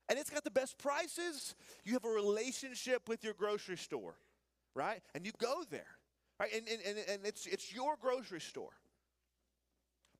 And 0.09 0.19
it's 0.19 0.29
got 0.29 0.45
the 0.45 0.51
best 0.51 0.77
prices. 0.77 1.55
You 1.85 1.95
have 1.95 2.05
a 2.05 2.11
relationship 2.11 3.09
with 3.09 3.25
your 3.25 3.33
grocery 3.33 3.79
store, 3.79 4.17
right? 4.75 5.01
And 5.15 5.25
you 5.25 5.33
go 5.39 5.65
there, 5.71 5.97
right? 6.39 6.53
And, 6.55 6.69
and, 6.69 6.81
and, 6.87 6.99
and 7.09 7.27
it's, 7.27 7.47
it's 7.47 7.73
your 7.73 7.97
grocery 7.99 8.41
store. 8.41 8.73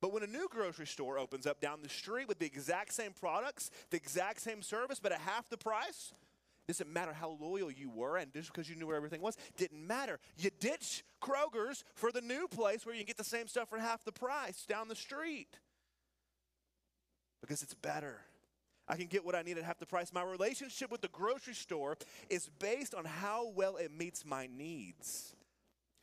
But 0.01 0.13
when 0.13 0.23
a 0.23 0.27
new 0.27 0.47
grocery 0.49 0.87
store 0.87 1.17
opens 1.17 1.47
up 1.47 1.61
down 1.61 1.81
the 1.81 1.89
street 1.89 2.27
with 2.27 2.39
the 2.39 2.45
exact 2.45 2.93
same 2.93 3.13
products, 3.13 3.71
the 3.89 3.97
exact 3.97 4.41
same 4.41 4.61
service, 4.61 4.99
but 4.99 5.11
at 5.11 5.19
half 5.19 5.49
the 5.49 5.57
price, 5.57 6.13
doesn't 6.67 6.91
matter 6.91 7.13
how 7.13 7.37
loyal 7.39 7.71
you 7.71 7.89
were, 7.89 8.17
and 8.17 8.33
just 8.33 8.51
because 8.51 8.69
you 8.69 8.75
knew 8.75 8.87
where 8.87 8.95
everything 8.95 9.21
was, 9.21 9.37
didn't 9.55 9.85
matter. 9.85 10.19
You 10.37 10.49
ditch 10.59 11.03
Kroger's 11.21 11.83
for 11.93 12.11
the 12.11 12.21
new 12.21 12.47
place 12.47 12.85
where 12.85 12.95
you 12.95 13.01
can 13.01 13.07
get 13.07 13.17
the 13.17 13.23
same 13.23 13.47
stuff 13.47 13.69
for 13.69 13.77
half 13.77 14.03
the 14.03 14.11
price 14.11 14.65
down 14.65 14.87
the 14.87 14.95
street. 14.95 15.57
because 17.41 17.61
it's 17.61 17.75
better. 17.75 18.21
I 18.87 18.95
can 18.95 19.05
get 19.07 19.23
what 19.23 19.35
I 19.35 19.43
need 19.43 19.57
at 19.57 19.63
half 19.63 19.77
the 19.77 19.85
price. 19.85 20.11
My 20.11 20.23
relationship 20.23 20.91
with 20.91 21.01
the 21.01 21.07
grocery 21.07 21.53
store 21.53 21.97
is 22.29 22.49
based 22.59 22.95
on 22.95 23.05
how 23.05 23.51
well 23.55 23.77
it 23.77 23.91
meets 23.95 24.25
my 24.25 24.47
needs. 24.47 25.35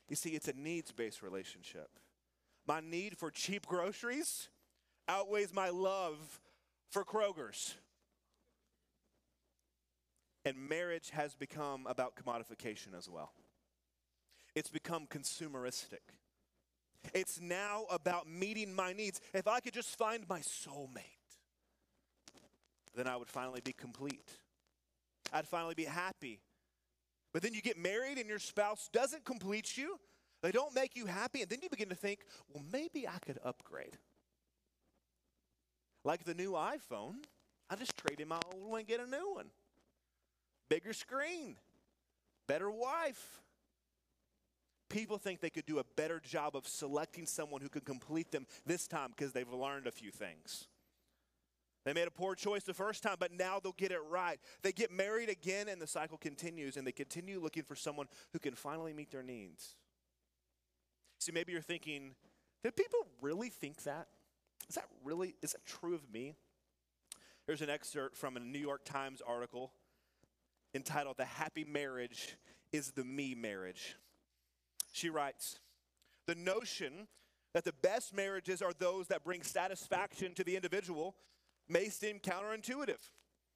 You 0.08 0.16
see, 0.16 0.30
it's 0.30 0.48
a 0.48 0.52
needs 0.52 0.92
based 0.92 1.22
relationship. 1.22 1.88
My 2.66 2.80
need 2.80 3.16
for 3.16 3.30
cheap 3.30 3.66
groceries 3.66 4.48
outweighs 5.08 5.52
my 5.52 5.70
love 5.70 6.40
for 6.90 7.04
Kroger's. 7.04 7.74
And 10.44 10.56
marriage 10.68 11.10
has 11.10 11.34
become 11.34 11.86
about 11.86 12.14
commodification 12.16 12.96
as 12.96 13.08
well. 13.08 13.32
It's 14.54 14.70
become 14.70 15.06
consumeristic. 15.06 16.00
It's 17.14 17.40
now 17.40 17.84
about 17.90 18.28
meeting 18.28 18.74
my 18.74 18.92
needs. 18.92 19.20
If 19.34 19.48
I 19.48 19.60
could 19.60 19.72
just 19.72 19.96
find 19.96 20.28
my 20.28 20.40
soulmate, 20.40 21.00
then 22.94 23.06
I 23.06 23.16
would 23.16 23.28
finally 23.28 23.60
be 23.60 23.72
complete. 23.72 24.28
I'd 25.32 25.48
finally 25.48 25.74
be 25.74 25.84
happy. 25.84 26.40
But 27.32 27.42
then 27.42 27.54
you 27.54 27.62
get 27.62 27.78
married 27.78 28.18
and 28.18 28.28
your 28.28 28.38
spouse 28.38 28.88
doesn't 28.92 29.24
complete 29.24 29.76
you, 29.76 29.98
they 30.42 30.50
don't 30.50 30.74
make 30.74 30.96
you 30.96 31.06
happy, 31.06 31.42
and 31.42 31.50
then 31.50 31.60
you 31.62 31.70
begin 31.70 31.88
to 31.88 31.94
think, 31.94 32.20
well, 32.52 32.64
maybe 32.72 33.06
I 33.06 33.18
could 33.24 33.38
upgrade. 33.44 33.96
Like 36.04 36.24
the 36.24 36.34
new 36.34 36.52
iPhone, 36.52 37.24
I 37.70 37.76
just 37.76 37.96
trade 37.96 38.20
in 38.20 38.28
my 38.28 38.40
old 38.52 38.68
one 38.68 38.80
and 38.80 38.88
get 38.88 39.00
a 39.00 39.06
new 39.06 39.34
one. 39.34 39.46
Bigger 40.68 40.92
screen, 40.92 41.56
better 42.48 42.70
wife. 42.70 43.40
People 44.88 45.16
think 45.16 45.40
they 45.40 45.48
could 45.48 45.64
do 45.64 45.78
a 45.78 45.84
better 45.96 46.20
job 46.20 46.54
of 46.56 46.66
selecting 46.66 47.24
someone 47.24 47.62
who 47.62 47.68
could 47.68 47.84
complete 47.84 48.30
them 48.30 48.46
this 48.66 48.86
time 48.86 49.10
because 49.16 49.32
they've 49.32 49.50
learned 49.50 49.86
a 49.86 49.92
few 49.92 50.10
things. 50.10 50.66
They 51.84 51.92
made 51.92 52.06
a 52.06 52.12
poor 52.12 52.34
choice 52.34 52.62
the 52.64 52.74
first 52.74 53.02
time, 53.02 53.16
but 53.18 53.32
now 53.32 53.58
they'll 53.58 53.72
get 53.72 53.90
it 53.90 54.00
right. 54.08 54.38
They 54.62 54.72
get 54.72 54.92
married 54.92 55.28
again, 55.28 55.68
and 55.68 55.80
the 55.80 55.86
cycle 55.86 56.18
continues, 56.18 56.76
and 56.76 56.86
they 56.86 56.92
continue 56.92 57.40
looking 57.40 57.64
for 57.64 57.74
someone 57.74 58.06
who 58.32 58.38
can 58.38 58.54
finally 58.54 58.92
meet 58.92 59.10
their 59.10 59.22
needs. 59.22 59.76
See, 61.22 61.30
maybe 61.30 61.52
you're 61.52 61.62
thinking, 61.62 62.16
did 62.64 62.74
people 62.74 63.06
really 63.20 63.48
think 63.48 63.84
that? 63.84 64.08
Is 64.68 64.74
that 64.74 64.86
really, 65.04 65.36
is 65.40 65.52
that 65.52 65.64
true 65.64 65.94
of 65.94 66.12
me? 66.12 66.34
Here's 67.46 67.62
an 67.62 67.70
excerpt 67.70 68.16
from 68.16 68.36
a 68.36 68.40
New 68.40 68.58
York 68.58 68.84
Times 68.84 69.22
article 69.24 69.72
entitled 70.74 71.18
The 71.18 71.24
Happy 71.24 71.62
Marriage 71.62 72.36
is 72.72 72.90
the 72.90 73.04
Me 73.04 73.36
Marriage. 73.36 73.94
She 74.90 75.10
writes, 75.10 75.60
The 76.26 76.34
notion 76.34 77.06
that 77.54 77.64
the 77.64 77.74
best 77.82 78.12
marriages 78.12 78.60
are 78.60 78.72
those 78.76 79.06
that 79.06 79.22
bring 79.22 79.44
satisfaction 79.44 80.34
to 80.34 80.42
the 80.42 80.56
individual 80.56 81.14
may 81.68 81.88
seem 81.88 82.18
counterintuitive. 82.18 83.10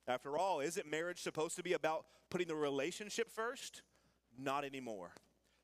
After 0.07 0.39
all, 0.39 0.61
isn't 0.61 0.89
marriage 0.89 1.21
supposed 1.21 1.57
to 1.57 1.65
be 1.65 1.73
about 1.73 2.05
putting 2.31 2.47
the 2.47 2.55
relationship 2.55 3.29
first? 3.29 3.83
Not 4.39 4.65
anymore. 4.65 5.11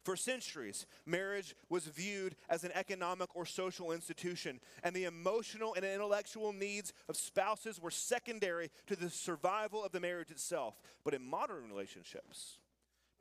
For 0.04 0.16
centuries, 0.16 0.86
marriage 1.06 1.54
was 1.68 1.86
viewed 1.86 2.34
as 2.48 2.64
an 2.64 2.72
economic 2.74 3.36
or 3.36 3.46
social 3.46 3.92
institution, 3.92 4.60
and 4.82 4.96
the 4.96 5.04
emotional 5.04 5.74
and 5.74 5.84
intellectual 5.84 6.52
needs 6.52 6.92
of 7.08 7.16
spouses 7.16 7.80
were 7.80 7.90
secondary 7.90 8.70
to 8.88 8.96
the 8.96 9.10
survival 9.10 9.84
of 9.84 9.92
the 9.92 10.00
marriage 10.00 10.32
itself. 10.32 10.80
But 11.04 11.14
in 11.14 11.24
modern 11.24 11.68
relationships, 11.68 12.58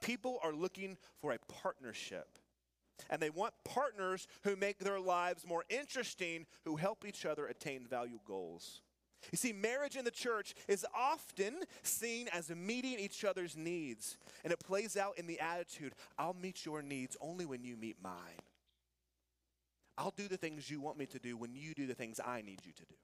people 0.01 0.39
are 0.43 0.53
looking 0.53 0.97
for 1.19 1.33
a 1.33 1.53
partnership, 1.61 2.39
and 3.11 3.21
they 3.21 3.29
want 3.29 3.53
partners 3.63 4.27
who 4.43 4.55
make 4.55 4.79
their 4.79 4.99
lives 4.99 5.45
more 5.45 5.63
interesting, 5.69 6.47
who 6.65 6.77
help 6.77 7.05
each 7.05 7.27
other 7.27 7.45
attain 7.45 7.85
value 7.87 8.19
goals. 8.25 8.81
You 9.31 9.37
see, 9.37 9.53
marriage 9.53 9.95
in 9.95 10.05
the 10.05 10.11
church 10.11 10.55
is 10.67 10.85
often 10.95 11.59
seen 11.83 12.27
as 12.33 12.49
meeting 12.49 12.97
each 12.99 13.23
other's 13.23 13.55
needs, 13.55 14.17
and 14.43 14.51
it 14.51 14.59
plays 14.59 14.97
out 14.97 15.17
in 15.17 15.27
the 15.27 15.39
attitude 15.39 15.93
I'll 16.17 16.33
meet 16.33 16.65
your 16.65 16.81
needs 16.81 17.15
only 17.21 17.45
when 17.45 17.63
you 17.63 17.77
meet 17.77 17.97
mine. 18.01 18.41
I'll 19.97 20.13
do 20.15 20.27
the 20.27 20.37
things 20.37 20.69
you 20.69 20.81
want 20.81 20.97
me 20.97 21.05
to 21.07 21.19
do 21.19 21.37
when 21.37 21.53
you 21.53 21.73
do 21.73 21.85
the 21.85 21.93
things 21.93 22.19
I 22.23 22.41
need 22.41 22.61
you 22.65 22.71
to 22.71 22.85
do. 22.85 22.95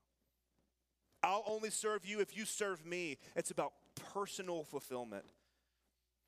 I'll 1.22 1.44
only 1.46 1.70
serve 1.70 2.06
you 2.06 2.20
if 2.20 2.36
you 2.36 2.46
serve 2.46 2.86
me. 2.86 3.18
It's 3.36 3.52
about 3.52 3.74
personal 4.14 4.64
fulfillment. 4.64 5.26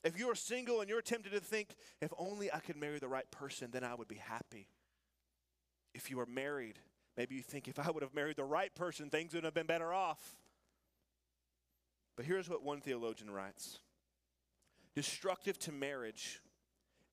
If 0.03 0.17
you 0.17 0.29
are 0.29 0.35
single 0.35 0.81
and 0.81 0.89
you're 0.89 1.01
tempted 1.01 1.31
to 1.33 1.39
think, 1.39 1.75
if 2.01 2.11
only 2.17 2.51
I 2.51 2.59
could 2.59 2.77
marry 2.77 2.99
the 2.99 3.07
right 3.07 3.29
person, 3.31 3.69
then 3.71 3.83
I 3.83 3.95
would 3.95 4.07
be 4.07 4.15
happy. 4.15 4.67
If 5.93 6.09
you 6.09 6.19
are 6.19 6.25
married, 6.25 6.79
Maybe 7.19 7.35
you 7.35 7.41
think 7.41 7.67
if 7.67 7.77
I 7.77 7.91
would 7.91 8.01
have 8.01 8.15
married 8.15 8.37
the 8.37 8.45
right 8.45 8.73
person, 8.73 9.09
things 9.09 9.33
would 9.33 9.43
have 9.43 9.53
been 9.53 9.65
better 9.65 9.91
off. 9.91 10.37
But 12.15 12.23
here's 12.23 12.49
what 12.49 12.63
one 12.63 12.79
theologian 12.79 13.29
writes 13.29 13.79
Destructive 14.95 15.59
to 15.59 15.73
marriage 15.73 16.39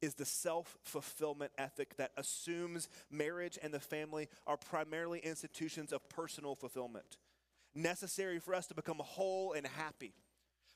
is 0.01 0.15
the 0.15 0.25
self 0.25 0.79
fulfillment 0.85 1.51
ethic 1.59 1.97
that 1.97 2.13
assumes 2.17 2.89
marriage 3.11 3.59
and 3.61 3.75
the 3.75 3.81
family 3.81 4.29
are 4.47 4.57
primarily 4.57 5.19
institutions 5.19 5.93
of 5.93 6.09
personal 6.09 6.55
fulfillment, 6.55 7.17
necessary 7.75 8.39
for 8.39 8.55
us 8.55 8.69
to 8.69 8.75
become 8.75 9.01
whole 9.01 9.55
and 9.55 9.67
happy. 9.67 10.15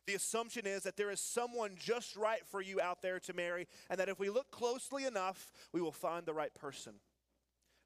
The 0.09 0.15
assumption 0.15 0.67
is 0.67 0.83
that 0.83 0.97
there 0.97 1.13
is 1.13 1.21
someone 1.21 1.77
just 1.79 2.17
right 2.17 2.45
for 2.49 2.61
you 2.61 2.81
out 2.81 3.01
there 3.01 3.21
to 3.21 3.33
marry, 3.33 3.69
and 3.91 4.01
that 4.01 4.09
if 4.09 4.19
we 4.19 4.29
look 4.29 4.51
closely 4.51 5.05
enough, 5.05 5.53
we 5.73 5.81
will 5.81 5.93
find 5.93 6.27
the 6.27 6.35
right 6.35 6.53
person. 6.53 6.95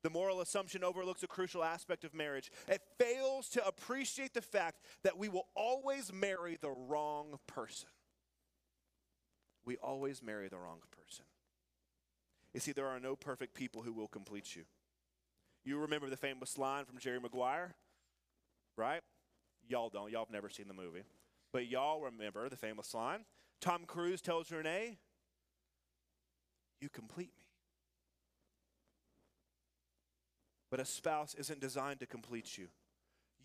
The 0.04 0.10
moral 0.10 0.42
assumption 0.42 0.84
overlooks 0.84 1.22
a 1.22 1.26
crucial 1.26 1.64
aspect 1.64 2.04
of 2.04 2.12
marriage. 2.12 2.52
It 2.68 2.82
fails 2.98 3.48
to 3.48 3.66
appreciate 3.66 4.34
the 4.34 4.42
fact 4.42 4.82
that 5.02 5.16
we 5.16 5.30
will 5.30 5.46
always 5.56 6.12
marry 6.12 6.58
the 6.60 6.70
wrong 6.70 7.38
person. 7.46 7.88
We 9.64 9.78
always 9.78 10.22
marry 10.22 10.48
the 10.48 10.58
wrong 10.58 10.80
person. 10.90 11.24
You 12.52 12.60
see, 12.60 12.72
there 12.72 12.86
are 12.86 13.00
no 13.00 13.16
perfect 13.16 13.54
people 13.54 13.80
who 13.80 13.94
will 13.94 14.06
complete 14.06 14.54
you. 14.54 14.64
You 15.64 15.78
remember 15.78 16.10
the 16.10 16.18
famous 16.18 16.58
line 16.58 16.84
from 16.84 16.98
Jerry 16.98 17.18
Maguire, 17.18 17.74
right? 18.76 19.00
Y'all 19.66 19.88
don't. 19.88 20.12
Y'all 20.12 20.26
have 20.26 20.30
never 20.30 20.50
seen 20.50 20.68
the 20.68 20.74
movie. 20.74 21.04
But 21.50 21.66
y'all 21.66 22.02
remember 22.02 22.50
the 22.50 22.56
famous 22.56 22.92
line. 22.92 23.24
Tom 23.62 23.86
Cruise 23.86 24.20
tells 24.20 24.52
Renee, 24.52 24.98
You 26.82 26.90
complete 26.90 27.32
me. 27.38 27.43
But 30.74 30.80
a 30.80 30.84
spouse 30.86 31.36
isn't 31.38 31.60
designed 31.60 32.00
to 32.00 32.06
complete 32.06 32.58
you. 32.58 32.66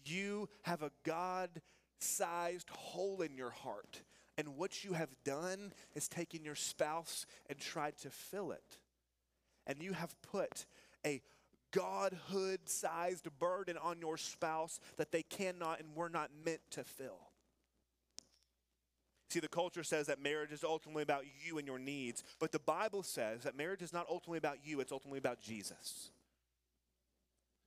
You 0.03 0.49
have 0.63 0.81
a 0.81 0.89
God 1.05 1.61
sized 1.99 2.71
hole 2.71 3.21
in 3.21 3.37
your 3.37 3.51
heart. 3.51 4.01
And 4.35 4.57
what 4.57 4.83
you 4.83 4.93
have 4.93 5.15
done 5.23 5.73
is 5.93 6.07
taken 6.07 6.43
your 6.43 6.55
spouse 6.55 7.27
and 7.47 7.59
tried 7.59 7.99
to 7.99 8.09
fill 8.09 8.51
it. 8.51 8.79
And 9.67 9.79
you 9.79 9.93
have 9.93 10.19
put 10.23 10.65
a 11.05 11.21
godhood 11.71 12.61
sized 12.65 13.27
burden 13.37 13.77
on 13.77 13.99
your 13.99 14.17
spouse 14.17 14.79
that 14.97 15.11
they 15.11 15.21
cannot 15.21 15.79
and 15.79 15.95
were 15.95 16.09
not 16.09 16.31
meant 16.43 16.61
to 16.71 16.83
fill. 16.83 17.29
See, 19.29 19.39
the 19.39 19.47
culture 19.47 19.83
says 19.83 20.07
that 20.07 20.19
marriage 20.19 20.51
is 20.51 20.63
ultimately 20.63 21.03
about 21.03 21.25
you 21.45 21.59
and 21.59 21.67
your 21.67 21.77
needs, 21.77 22.23
but 22.39 22.51
the 22.51 22.57
Bible 22.57 23.03
says 23.03 23.43
that 23.43 23.55
marriage 23.55 23.83
is 23.83 23.93
not 23.93 24.07
ultimately 24.09 24.39
about 24.39 24.65
you, 24.65 24.79
it's 24.79 24.91
ultimately 24.91 25.19
about 25.19 25.39
Jesus. 25.39 26.09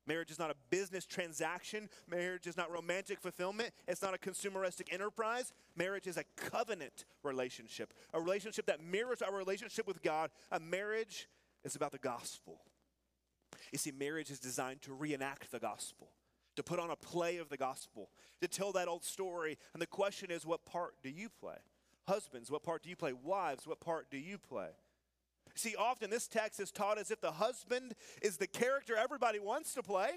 Marriage 0.07 0.31
is 0.31 0.39
not 0.39 0.51
a 0.51 0.57
business 0.71 1.07
transaction. 1.07 1.89
Marriage 2.09 2.47
is 2.47 2.57
not 2.57 2.71
romantic 2.71 3.21
fulfillment. 3.21 3.71
It's 3.87 4.03
not 4.03 4.15
a 4.15 4.19
consumeristic 4.19 4.93
enterprise. 4.93 5.53
Marriage 5.77 6.07
is 6.07 6.17
a 6.17 6.25
covenant 6.37 7.05
relationship, 7.23 7.95
a 8.13 8.21
relationship 8.21 8.67
that 8.67 8.83
mirrors 8.83 9.23
our 9.23 9.35
relationship 9.35 9.87
with 9.87 10.03
God. 10.03 10.31
A 10.51 10.59
marriage 10.59 11.29
is 11.65 11.77
about 11.77 11.93
the 11.93 11.99
gospel. 11.99 12.61
You 13.71 13.79
see, 13.79 13.93
marriage 13.93 14.31
is 14.31 14.41
designed 14.41 14.83
to 14.83 14.93
reenact 14.93 15.51
the 15.53 15.61
gospel, 15.61 16.09
to 16.57 16.63
put 16.63 16.81
on 16.81 16.91
a 16.91 16.97
play 16.97 17.37
of 17.37 17.49
the 17.49 17.57
gospel, 17.57 18.11
to 18.41 18.49
tell 18.49 18.73
that 18.73 18.89
old 18.89 19.05
story. 19.05 19.57
And 19.73 19.81
the 19.81 19.87
question 19.87 20.31
is, 20.31 20.45
what 20.45 20.65
part 20.65 20.95
do 21.03 21.11
you 21.11 21.29
play? 21.29 21.57
Husbands, 22.09 22.51
what 22.51 22.65
part 22.65 22.83
do 22.83 22.91
you 22.91 22.97
play? 22.97 23.13
Wives, 23.13 23.67
what 23.67 23.79
part 23.79 24.11
do 24.11 24.19
you 24.19 24.37
play? 24.37 24.71
See, 25.55 25.75
often 25.77 26.11
this 26.11 26.29
text 26.29 26.61
is 26.61 26.71
taught 26.71 26.99
as 26.99 27.11
if 27.11 27.21
the 27.21 27.33
husband 27.33 27.95
is 28.23 28.37
the 28.37 28.47
character 28.47 28.97
everybody 28.97 29.39
wants 29.39 29.75
to 29.75 29.83
play, 29.83 30.11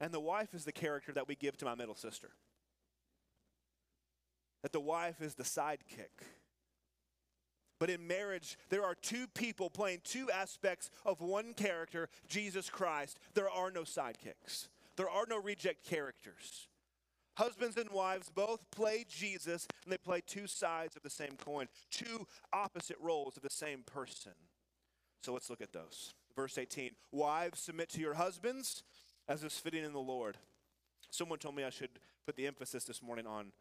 and 0.00 0.12
the 0.12 0.20
wife 0.20 0.54
is 0.54 0.64
the 0.64 0.72
character 0.72 1.12
that 1.12 1.26
we 1.26 1.34
give 1.34 1.56
to 1.58 1.64
my 1.64 1.74
middle 1.74 1.94
sister. 1.94 2.30
That 4.62 4.72
the 4.72 4.80
wife 4.80 5.22
is 5.22 5.34
the 5.34 5.42
sidekick. 5.42 6.24
But 7.78 7.90
in 7.90 8.06
marriage, 8.06 8.58
there 8.70 8.84
are 8.84 8.94
two 8.94 9.26
people 9.28 9.68
playing 9.68 10.00
two 10.02 10.30
aspects 10.30 10.90
of 11.04 11.20
one 11.20 11.52
character, 11.52 12.08
Jesus 12.26 12.70
Christ. 12.70 13.18
There 13.34 13.50
are 13.50 13.70
no 13.70 13.82
sidekicks, 13.82 14.68
there 14.96 15.10
are 15.10 15.24
no 15.28 15.38
reject 15.38 15.84
characters. 15.84 16.68
Husbands 17.36 17.76
and 17.76 17.90
wives 17.90 18.30
both 18.34 18.60
play 18.70 19.04
Jesus, 19.08 19.66
and 19.84 19.92
they 19.92 19.98
play 19.98 20.22
two 20.26 20.46
sides 20.46 20.96
of 20.96 21.02
the 21.02 21.10
same 21.10 21.36
coin, 21.44 21.66
two 21.90 22.26
opposite 22.52 22.96
roles 23.00 23.36
of 23.36 23.42
the 23.42 23.50
same 23.50 23.82
person. 23.84 24.32
So 25.22 25.32
let's 25.32 25.50
look 25.50 25.60
at 25.60 25.72
those. 25.72 26.14
Verse 26.34 26.56
18 26.58 26.92
Wives, 27.12 27.60
submit 27.60 27.90
to 27.90 28.00
your 28.00 28.14
husbands 28.14 28.82
as 29.28 29.42
is 29.42 29.58
fitting 29.58 29.84
in 29.84 29.92
the 29.92 29.98
Lord. 29.98 30.36
Someone 31.10 31.38
told 31.38 31.56
me 31.56 31.64
I 31.64 31.70
should 31.70 31.90
put 32.24 32.36
the 32.36 32.46
emphasis 32.46 32.84
this 32.84 33.02
morning 33.02 33.26
on 33.26 33.52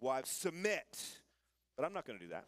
wives 0.00 0.30
submit, 0.30 1.18
but 1.76 1.84
I'm 1.84 1.92
not 1.92 2.06
going 2.06 2.18
to 2.18 2.24
do 2.24 2.30
that. 2.30 2.44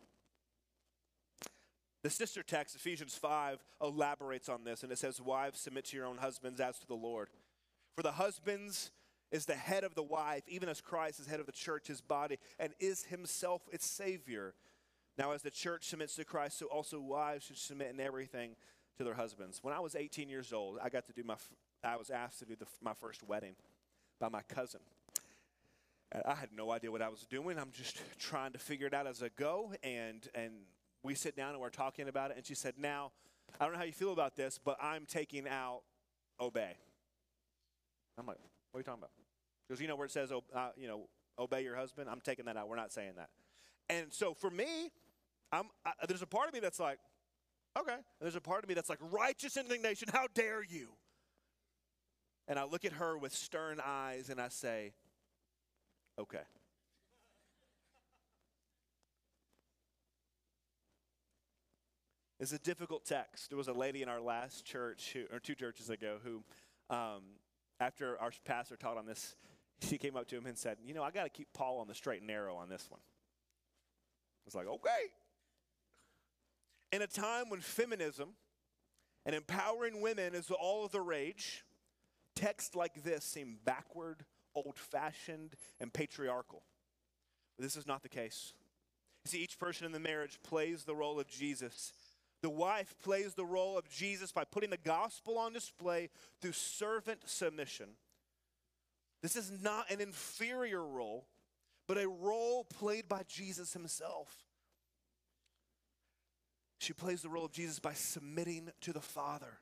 The 2.03 2.11
sister 2.11 2.43
text, 2.43 2.77
Ephesians 2.77 3.17
5, 3.17 3.65
elaborates 3.83 4.49
on 4.49 4.63
this, 4.63 4.83
and 4.83 4.93
it 4.93 4.99
says, 4.99 5.21
Wives, 5.21 5.59
submit 5.59 5.87
to 5.87 5.97
your 5.97 6.07
own 6.07 6.19
husbands 6.19 6.61
as 6.61 6.79
to 6.79 6.87
the 6.87 6.95
Lord. 6.95 7.29
For 7.97 8.03
the 8.03 8.13
husbands 8.13 8.93
is 9.31 9.47
the 9.47 9.55
head 9.55 9.85
of 9.85 9.95
the 9.95 10.03
wife, 10.03 10.43
even 10.47 10.69
as 10.69 10.81
Christ 10.81 11.21
is 11.21 11.27
head 11.27 11.41
of 11.41 11.47
the 11.47 11.53
church, 11.53 11.89
his 11.89 12.01
body, 12.01 12.39
and 12.59 12.73
is 12.79 13.05
himself 13.05 13.63
its 13.73 13.87
Savior. 13.87 14.55
Now, 15.19 15.33
as 15.33 15.43
the 15.43 15.51
church 15.51 15.89
submits 15.89 16.15
to 16.17 16.25
Christ, 16.25 16.59
so 16.59 16.67
also 16.67 17.01
wives 17.01 17.47
should 17.47 17.59
submit 17.59 17.91
in 17.91 18.01
everything 18.01 18.55
to 18.99 19.05
their 19.05 19.15
husbands. 19.15 19.61
When 19.63 19.75
I 19.75 19.81
was 19.81 19.95
18 19.95 20.29
years 20.29 20.53
old, 20.53 20.79
I 20.83 20.89
got 20.89 21.07
to 21.07 21.13
do 21.13 21.23
my, 21.25 21.37
I 21.83 21.97
was 21.97 22.11
asked 22.11 22.39
to 22.41 22.45
do 22.45 22.57
the, 22.57 22.67
my 22.83 22.93
first 22.95 23.23
wedding 23.23 23.55
by 24.21 24.29
my 24.29 24.43
cousin. 24.43 24.81
And 26.13 26.23
I 26.25 26.35
had 26.35 26.51
no 26.55 26.71
idea 26.71 26.93
what 26.93 27.03
I 27.03 27.09
was 27.09 27.27
doing. 27.29 27.59
I'm 27.59 27.73
just 27.73 28.01
trying 28.19 28.53
to 28.53 28.59
figure 28.59 28.87
it 28.87 28.95
out 28.95 29.07
as 29.07 29.23
I 29.23 29.31
go. 29.37 29.73
And, 29.83 30.27
and 30.35 30.53
we 31.03 31.15
sit 31.15 31.37
down 31.37 31.51
and 31.51 31.61
we're 31.61 31.71
talking 31.71 32.09
about 32.09 32.31
it. 32.31 32.37
And 32.37 32.47
she 32.47 32.55
said, 32.55 32.75
Now, 32.79 33.13
I 33.61 33.65
don't 33.65 33.73
know 33.73 33.79
how 33.79 33.85
you 33.85 33.93
feel 33.93 34.13
about 34.13 34.37
this, 34.37 34.59
but 34.63 34.77
I'm 34.81 35.07
taking 35.07 35.49
out 35.49 35.83
obey. 36.41 36.77
I'm 38.19 38.27
like, 38.27 38.39
What 38.77 38.81
are 38.81 38.83
you 38.83 38.85
talking 38.85 39.01
about? 39.01 39.11
Because 39.67 39.81
you 39.81 39.89
know 39.89 39.97
where 39.97 40.05
it 40.05 40.11
says, 40.11 40.31
uh, 40.31 40.69
you 40.77 40.87
know, 40.87 41.09
obey 41.39 41.63
your 41.63 41.77
husband? 41.77 42.11
I'm 42.11 42.21
taking 42.21 42.45
that 42.45 42.59
out. 42.59 42.69
We're 42.69 42.77
not 42.77 42.93
saying 42.93 43.13
that. 43.17 43.31
And 43.89 44.13
so 44.13 44.35
for 44.35 44.51
me, 44.51 44.93
I'm, 45.51 45.69
I, 45.87 45.93
there's 46.07 46.21
a 46.21 46.27
part 46.27 46.49
of 46.49 46.53
me 46.53 46.61
that's 46.61 46.79
like, 46.79 46.99
okay. 47.81 47.95
And 47.95 48.03
there's 48.21 48.37
a 48.37 48.41
part 48.43 48.65
of 48.65 48.69
me 48.69 48.75
that's 48.75 48.91
like, 48.91 48.99
righteous 49.01 49.57
indignation, 49.57 50.11
how 50.13 50.27
dare 50.35 50.63
you? 50.63 50.89
And 52.49 52.59
I 52.59 52.65
look 52.65 52.85
at 52.85 52.93
her 52.93 53.17
with 53.17 53.33
stern 53.33 53.81
eyes 53.83 54.29
and 54.29 54.39
I 54.39 54.49
say, 54.49 54.93
okay. 56.21 56.45
It's 62.39 62.53
a 62.53 62.59
difficult 62.59 63.07
text. 63.07 63.49
There 63.49 63.57
was 63.57 63.69
a 63.69 63.73
lady 63.73 64.03
in 64.03 64.11
our 64.11 64.21
last 64.21 64.67
church, 64.67 65.15
who, 65.15 65.35
or 65.35 65.41
two 65.41 65.55
churches 65.55 65.89
ago, 65.89 66.19
who, 66.23 66.45
um, 66.95 67.23
after 67.81 68.21
our 68.21 68.31
pastor 68.45 68.77
taught 68.77 68.97
on 68.97 69.07
this, 69.07 69.37
she 69.81 69.99
came 69.99 70.17
up 70.17 70.27
to 70.29 70.37
him 70.37 70.47
and 70.47 70.57
said, 70.57 70.79
You 70.85 70.95
know, 70.95 71.03
I 71.03 71.11
got 71.11 71.25
to 71.25 71.31
keep 71.31 71.49
Paul 71.53 71.79
on 71.79 71.89
the 71.89 71.95
straight 71.95 72.21
and 72.21 72.27
narrow 72.27 72.57
on 72.57 72.69
this 72.69 72.87
one. 72.89 73.01
I 73.01 74.43
was 74.47 74.55
like, 74.55 74.67
Okay. 74.67 75.11
In 76.93 77.03
a 77.03 77.07
time 77.07 77.51
when 77.51 77.61
feminism 77.61 78.31
and 79.25 79.35
empowering 79.35 80.01
women 80.01 80.35
is 80.35 80.51
all 80.51 80.85
of 80.85 80.93
the 80.93 81.01
rage, 81.01 81.65
texts 82.37 82.77
like 82.77 83.03
this 83.03 83.25
seem 83.25 83.59
backward, 83.65 84.25
old 84.55 84.79
fashioned, 84.79 85.55
and 85.81 85.93
patriarchal. 85.93 86.63
But 87.57 87.65
this 87.65 87.77
is 87.77 87.87
not 87.87 88.03
the 88.03 88.09
case. 88.09 88.53
You 89.25 89.31
see, 89.31 89.39
each 89.43 89.59
person 89.59 89.85
in 89.85 89.93
the 89.93 89.99
marriage 89.99 90.39
plays 90.45 90.85
the 90.85 90.95
role 90.95 91.19
of 91.19 91.27
Jesus. 91.27 91.93
The 92.43 92.51
wife 92.51 92.95
plays 93.03 93.35
the 93.35 93.45
role 93.45 93.79
of 93.79 93.89
Jesus 93.89 94.33
by 94.33 94.45
putting 94.45 94.71
the 94.71 94.77
gospel 94.77 95.39
on 95.39 95.53
display 95.53 96.11
through 96.41 96.53
servant 96.53 97.21
submission. 97.25 97.89
This 99.23 99.37
is 99.37 99.51
not 99.63 99.91
an 99.91 100.01
inferior 100.01 100.85
role, 100.85 101.27
but 101.89 101.99
a 101.99 102.09
role 102.09 102.65
played 102.65 103.09
by 103.09 103.23
Jesus 103.27 103.73
himself. 103.73 104.47
She 106.79 106.93
plays 106.93 107.23
the 107.23 107.31
role 107.31 107.47
of 107.47 107.53
Jesus 107.53 107.79
by 107.79 107.95
submitting 107.95 108.69
to 108.83 108.93
the 108.93 109.01
Father. 109.01 109.59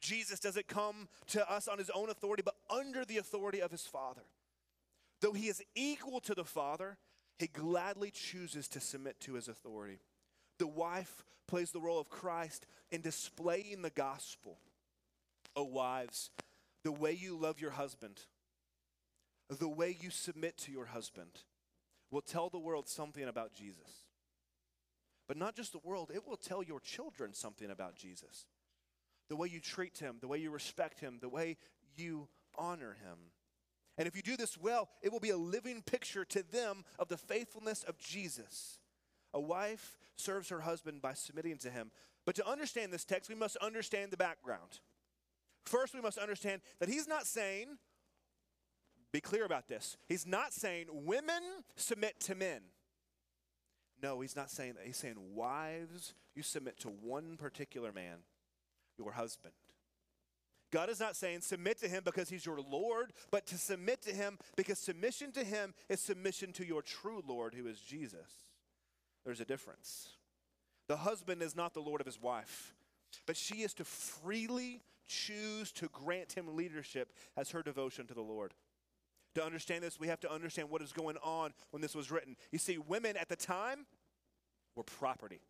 Jesus 0.00 0.40
doesn't 0.40 0.66
come 0.66 1.08
to 1.28 1.48
us 1.48 1.68
on 1.68 1.78
his 1.78 1.90
own 1.90 2.10
authority, 2.10 2.42
but 2.44 2.56
under 2.68 3.04
the 3.04 3.18
authority 3.18 3.60
of 3.60 3.70
his 3.70 3.86
Father. 3.86 4.22
Though 5.20 5.32
he 5.32 5.48
is 5.48 5.62
equal 5.76 6.20
to 6.20 6.34
the 6.34 6.44
Father, 6.44 6.96
he 7.38 7.46
gladly 7.46 8.10
chooses 8.10 8.66
to 8.68 8.80
submit 8.80 9.20
to 9.20 9.34
his 9.34 9.46
authority. 9.46 10.00
The 10.58 10.66
wife 10.66 11.24
plays 11.46 11.70
the 11.70 11.80
role 11.80 12.00
of 12.00 12.08
Christ 12.08 12.66
in 12.90 13.00
displaying 13.00 13.82
the 13.82 13.90
gospel. 13.90 14.58
Oh, 15.54 15.64
wives, 15.64 16.30
the 16.82 16.92
way 16.92 17.12
you 17.12 17.36
love 17.36 17.60
your 17.60 17.72
husband, 17.72 18.20
the 19.50 19.68
way 19.68 19.96
you 20.00 20.10
submit 20.10 20.56
to 20.58 20.72
your 20.72 20.86
husband, 20.86 21.30
will 22.10 22.22
tell 22.22 22.48
the 22.48 22.58
world 22.58 22.88
something 22.88 23.24
about 23.24 23.52
Jesus. 23.52 24.04
But 25.28 25.36
not 25.36 25.56
just 25.56 25.72
the 25.72 25.80
world, 25.82 26.10
it 26.14 26.26
will 26.26 26.36
tell 26.36 26.62
your 26.62 26.80
children 26.80 27.32
something 27.32 27.70
about 27.70 27.96
Jesus. 27.96 28.46
The 29.28 29.36
way 29.36 29.48
you 29.48 29.60
treat 29.60 29.98
him, 29.98 30.16
the 30.20 30.28
way 30.28 30.38
you 30.38 30.50
respect 30.50 31.00
him, 31.00 31.18
the 31.20 31.28
way 31.28 31.56
you 31.96 32.28
honor 32.58 32.96
him. 33.02 33.18
And 33.96 34.08
if 34.08 34.16
you 34.16 34.22
do 34.22 34.36
this 34.36 34.58
well, 34.58 34.88
it 35.00 35.12
will 35.12 35.20
be 35.20 35.30
a 35.30 35.36
living 35.36 35.82
picture 35.82 36.24
to 36.26 36.42
them 36.42 36.84
of 36.98 37.08
the 37.08 37.16
faithfulness 37.16 37.82
of 37.84 37.98
Jesus. 37.98 38.78
A 39.34 39.40
wife 39.40 39.96
serves 40.16 40.48
her 40.50 40.60
husband 40.60 41.02
by 41.02 41.14
submitting 41.14 41.58
to 41.58 41.70
him. 41.70 41.90
But 42.24 42.34
to 42.36 42.48
understand 42.48 42.92
this 42.92 43.04
text, 43.04 43.28
we 43.28 43.34
must 43.34 43.56
understand 43.56 44.10
the 44.10 44.16
background. 44.16 44.80
First, 45.64 45.94
we 45.94 46.00
must 46.00 46.18
understand 46.18 46.60
that 46.80 46.88
he's 46.88 47.08
not 47.08 47.26
saying, 47.26 47.78
be 49.12 49.20
clear 49.20 49.44
about 49.44 49.68
this, 49.68 49.96
he's 50.08 50.26
not 50.26 50.52
saying 50.52 50.86
women 50.90 51.42
submit 51.76 52.20
to 52.20 52.34
men. 52.34 52.60
No, 54.02 54.20
he's 54.20 54.34
not 54.34 54.50
saying 54.50 54.74
that. 54.74 54.84
He's 54.84 54.96
saying, 54.96 55.14
wives, 55.32 56.14
you 56.34 56.42
submit 56.42 56.80
to 56.80 56.88
one 56.88 57.36
particular 57.36 57.92
man, 57.92 58.18
your 58.98 59.12
husband. 59.12 59.54
God 60.72 60.88
is 60.88 60.98
not 60.98 61.14
saying 61.14 61.42
submit 61.42 61.78
to 61.80 61.88
him 61.88 62.02
because 62.04 62.28
he's 62.30 62.46
your 62.46 62.60
Lord, 62.60 63.12
but 63.30 63.46
to 63.48 63.58
submit 63.58 64.02
to 64.02 64.10
him 64.10 64.38
because 64.56 64.78
submission 64.78 65.30
to 65.32 65.44
him 65.44 65.74
is 65.88 66.00
submission 66.00 66.52
to 66.54 66.66
your 66.66 66.82
true 66.82 67.22
Lord, 67.26 67.54
who 67.54 67.66
is 67.66 67.78
Jesus. 67.78 68.46
There's 69.24 69.40
a 69.40 69.44
difference. 69.44 70.08
The 70.88 70.96
husband 70.96 71.42
is 71.42 71.56
not 71.56 71.74
the 71.74 71.80
Lord 71.80 72.00
of 72.00 72.06
his 72.06 72.20
wife, 72.20 72.74
but 73.26 73.36
she 73.36 73.62
is 73.62 73.74
to 73.74 73.84
freely 73.84 74.82
choose 75.06 75.72
to 75.72 75.88
grant 75.88 76.32
him 76.32 76.56
leadership 76.56 77.12
as 77.36 77.50
her 77.50 77.62
devotion 77.62 78.06
to 78.06 78.14
the 78.14 78.22
Lord. 78.22 78.54
To 79.34 79.44
understand 79.44 79.82
this, 79.82 79.98
we 79.98 80.08
have 80.08 80.20
to 80.20 80.32
understand 80.32 80.68
what 80.68 80.82
is 80.82 80.92
going 80.92 81.16
on 81.22 81.52
when 81.70 81.80
this 81.80 81.94
was 81.94 82.10
written. 82.10 82.36
You 82.50 82.58
see, 82.58 82.78
women 82.78 83.16
at 83.16 83.28
the 83.28 83.36
time 83.36 83.86
were 84.76 84.82
property. 84.82 85.40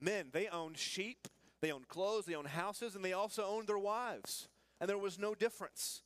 Men, 0.00 0.26
they 0.32 0.48
owned 0.48 0.76
sheep, 0.76 1.28
they 1.60 1.70
owned 1.70 1.88
clothes, 1.88 2.26
they 2.26 2.34
owned 2.34 2.48
houses, 2.48 2.96
and 2.96 3.04
they 3.04 3.12
also 3.12 3.44
owned 3.44 3.66
their 3.66 3.78
wives. 3.78 4.48
And 4.80 4.90
there 4.90 4.98
was 4.98 5.18
no 5.18 5.34
difference. 5.34 6.02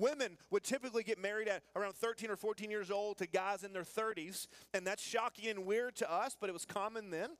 Women 0.00 0.38
would 0.50 0.64
typically 0.64 1.02
get 1.02 1.20
married 1.20 1.46
at 1.46 1.62
around 1.76 1.94
13 1.94 2.30
or 2.30 2.36
14 2.36 2.70
years 2.70 2.90
old 2.90 3.18
to 3.18 3.26
guys 3.26 3.62
in 3.62 3.72
their 3.72 3.84
30s, 3.84 4.46
and 4.72 4.86
that's 4.86 5.06
shocking 5.06 5.48
and 5.48 5.66
weird 5.66 5.94
to 5.96 6.10
us, 6.10 6.36
but 6.40 6.48
it 6.48 6.52
was 6.52 6.64
common 6.64 7.10
then. 7.10 7.30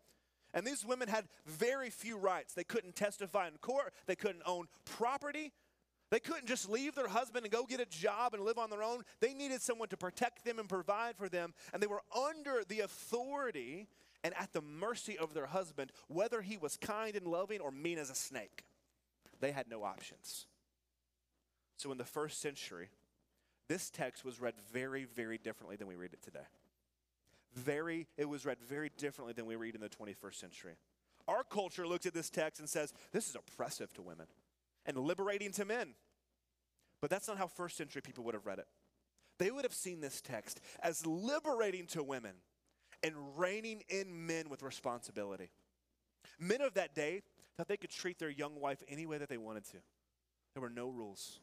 And 0.53 0.67
these 0.67 0.85
women 0.85 1.09
had 1.09 1.27
very 1.47 1.91
few 1.91 2.19
rights. 2.19 2.55
They 2.55 2.65
couldn't 2.65 2.97
testify 2.97 3.49
in 3.49 3.55
court, 3.61 3.95
they 4.07 4.17
couldn't 4.17 4.43
own 4.45 4.67
property, 4.85 5.53
they 6.11 6.21
couldn't 6.21 6.47
just 6.47 6.69
leave 6.69 6.95
their 6.95 7.09
husband 7.09 7.45
and 7.45 7.53
go 7.53 7.65
get 7.65 7.81
a 7.81 7.87
job 7.87 8.35
and 8.35 8.45
live 8.45 8.59
on 8.59 8.69
their 8.69 8.83
own. 8.83 9.05
They 9.21 9.33
needed 9.33 9.63
someone 9.63 9.89
to 9.89 9.97
protect 9.97 10.45
them 10.45 10.59
and 10.59 10.69
provide 10.69 11.17
for 11.17 11.29
them. 11.29 11.55
And 11.73 11.81
they 11.81 11.87
were 11.87 12.03
under 12.15 12.63
the 12.69 12.81
authority 12.81 13.87
and 14.25 14.35
at 14.35 14.53
the 14.53 14.61
mercy 14.61 15.17
of 15.17 15.35
their 15.35 15.47
husband, 15.47 15.93
whether 16.09 16.43
he 16.43 16.57
was 16.57 16.77
kind 16.77 17.15
and 17.15 17.27
loving 17.27 17.61
or 17.61 17.71
mean 17.71 17.97
as 17.97 18.11
a 18.11 18.15
snake. 18.15 18.65
They 19.41 19.53
had 19.53 19.71
no 19.71 19.85
options. 19.85 20.47
So 21.81 21.91
in 21.91 21.97
the 21.97 22.05
first 22.05 22.43
century, 22.43 22.91
this 23.67 23.89
text 23.89 24.23
was 24.23 24.39
read 24.39 24.53
very, 24.71 25.07
very 25.07 25.39
differently 25.39 25.77
than 25.77 25.87
we 25.87 25.95
read 25.95 26.13
it 26.13 26.21
today. 26.23 26.45
Very, 27.55 28.07
it 28.19 28.29
was 28.29 28.45
read 28.45 28.59
very 28.61 28.91
differently 28.99 29.33
than 29.33 29.47
we 29.47 29.57
read 29.57 29.75
in 29.75 29.81
the 29.81 29.89
21st 29.89 30.35
century. 30.35 30.75
Our 31.27 31.43
culture 31.43 31.87
looks 31.87 32.05
at 32.05 32.13
this 32.13 32.29
text 32.29 32.61
and 32.61 32.69
says, 32.69 32.93
this 33.13 33.31
is 33.31 33.35
oppressive 33.35 33.95
to 33.95 34.03
women 34.03 34.27
and 34.85 34.99
liberating 34.99 35.53
to 35.53 35.65
men. 35.65 35.95
But 37.01 37.09
that's 37.09 37.27
not 37.27 37.39
how 37.39 37.47
first 37.47 37.79
century 37.79 38.03
people 38.03 38.25
would 38.25 38.35
have 38.35 38.45
read 38.45 38.59
it. 38.59 38.69
They 39.39 39.51
would 39.51 39.65
have 39.65 39.73
seen 39.73 40.03
this 40.03 40.21
text 40.21 40.61
as 40.83 41.07
liberating 41.07 41.87
to 41.93 42.03
women 42.03 42.35
and 43.03 43.15
reining 43.39 43.85
in 43.89 44.27
men 44.27 44.51
with 44.51 44.63
responsibility. 44.63 45.49
Men 46.39 46.61
of 46.61 46.75
that 46.75 46.95
day 46.95 47.23
thought 47.57 47.69
they 47.69 47.79
could 47.79 47.89
treat 47.89 48.19
their 48.19 48.29
young 48.29 48.61
wife 48.61 48.83
any 48.87 49.07
way 49.07 49.17
that 49.17 49.31
they 49.31 49.39
wanted 49.39 49.65
to. 49.71 49.79
There 50.53 50.61
were 50.61 50.69
no 50.69 50.91
rules. 50.91 51.41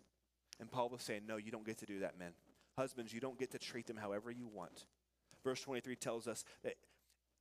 And 0.60 0.72
Paul 0.72 0.90
was 0.90 1.02
saying, 1.02 1.22
No, 1.28 1.38
you 1.38 1.52
don't 1.52 1.66
get 1.66 1.78
to 1.80 1.86
do 1.86 2.00
that, 2.00 2.18
men. 2.18 2.32
Husbands, 2.78 3.14
you 3.14 3.20
don't 3.20 3.40
get 3.40 3.52
to 3.52 3.60
treat 3.60 3.88
them 3.88 3.98
however 3.98 4.32
you 4.32 4.48
want. 4.48 4.86
Verse 5.44 5.62
23 5.62 5.96
tells 5.96 6.28
us 6.28 6.44
that 6.64 6.76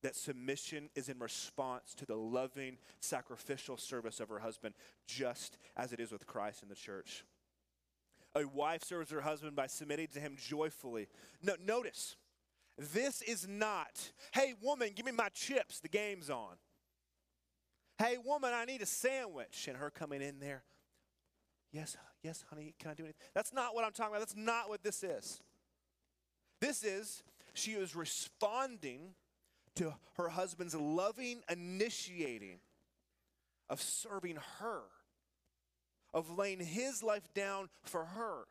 that 0.03 0.15
submission 0.15 0.89
is 0.95 1.09
in 1.09 1.19
response 1.19 1.93
to 1.95 2.05
the 2.05 2.15
loving, 2.15 2.77
sacrificial 2.99 3.77
service 3.77 4.19
of 4.19 4.29
her 4.29 4.39
husband, 4.39 4.75
just 5.07 5.57
as 5.75 5.91
it 5.91 5.99
is 5.99 6.11
with 6.11 6.27
Christ 6.27 6.61
in 6.61 6.69
the 6.69 6.75
church. 6.75 7.23
A 8.35 8.45
wife 8.47 8.83
serves 8.83 9.09
her 9.09 9.21
husband 9.21 9.55
by 9.55 9.67
submitting 9.67 10.07
to 10.13 10.19
him 10.19 10.35
joyfully. 10.37 11.07
No, 11.41 11.55
notice, 11.65 12.15
this 12.77 13.23
is 13.23 13.47
not, 13.47 14.11
hey, 14.33 14.53
woman, 14.61 14.91
give 14.95 15.05
me 15.05 15.11
my 15.11 15.29
chips, 15.29 15.79
the 15.79 15.89
game's 15.89 16.29
on. 16.29 16.55
Hey, 17.97 18.17
woman, 18.23 18.51
I 18.53 18.65
need 18.65 18.83
a 18.83 18.85
sandwich. 18.85 19.67
And 19.67 19.77
her 19.77 19.89
coming 19.89 20.21
in 20.21 20.39
there, 20.39 20.63
Yes, 21.71 21.97
yes, 22.23 22.45
honey, 22.49 22.73
can 22.79 22.91
I 22.91 22.93
do 22.93 23.03
anything? 23.03 23.19
That's 23.33 23.53
not 23.53 23.75
what 23.75 23.85
I'm 23.85 23.91
talking 23.91 24.11
about. 24.11 24.19
That's 24.19 24.35
not 24.35 24.69
what 24.69 24.83
this 24.83 25.03
is. 25.03 25.41
This 26.61 26.83
is, 26.83 27.23
she 27.53 27.71
is 27.71 27.95
responding 27.95 29.13
to 29.75 29.93
her 30.17 30.29
husband's 30.29 30.75
loving 30.75 31.41
initiating 31.49 32.59
of 33.69 33.81
serving 33.81 34.37
her, 34.59 34.81
of 36.13 36.37
laying 36.37 36.59
his 36.59 37.03
life 37.03 37.33
down 37.33 37.69
for 37.83 38.05
her. 38.05 38.45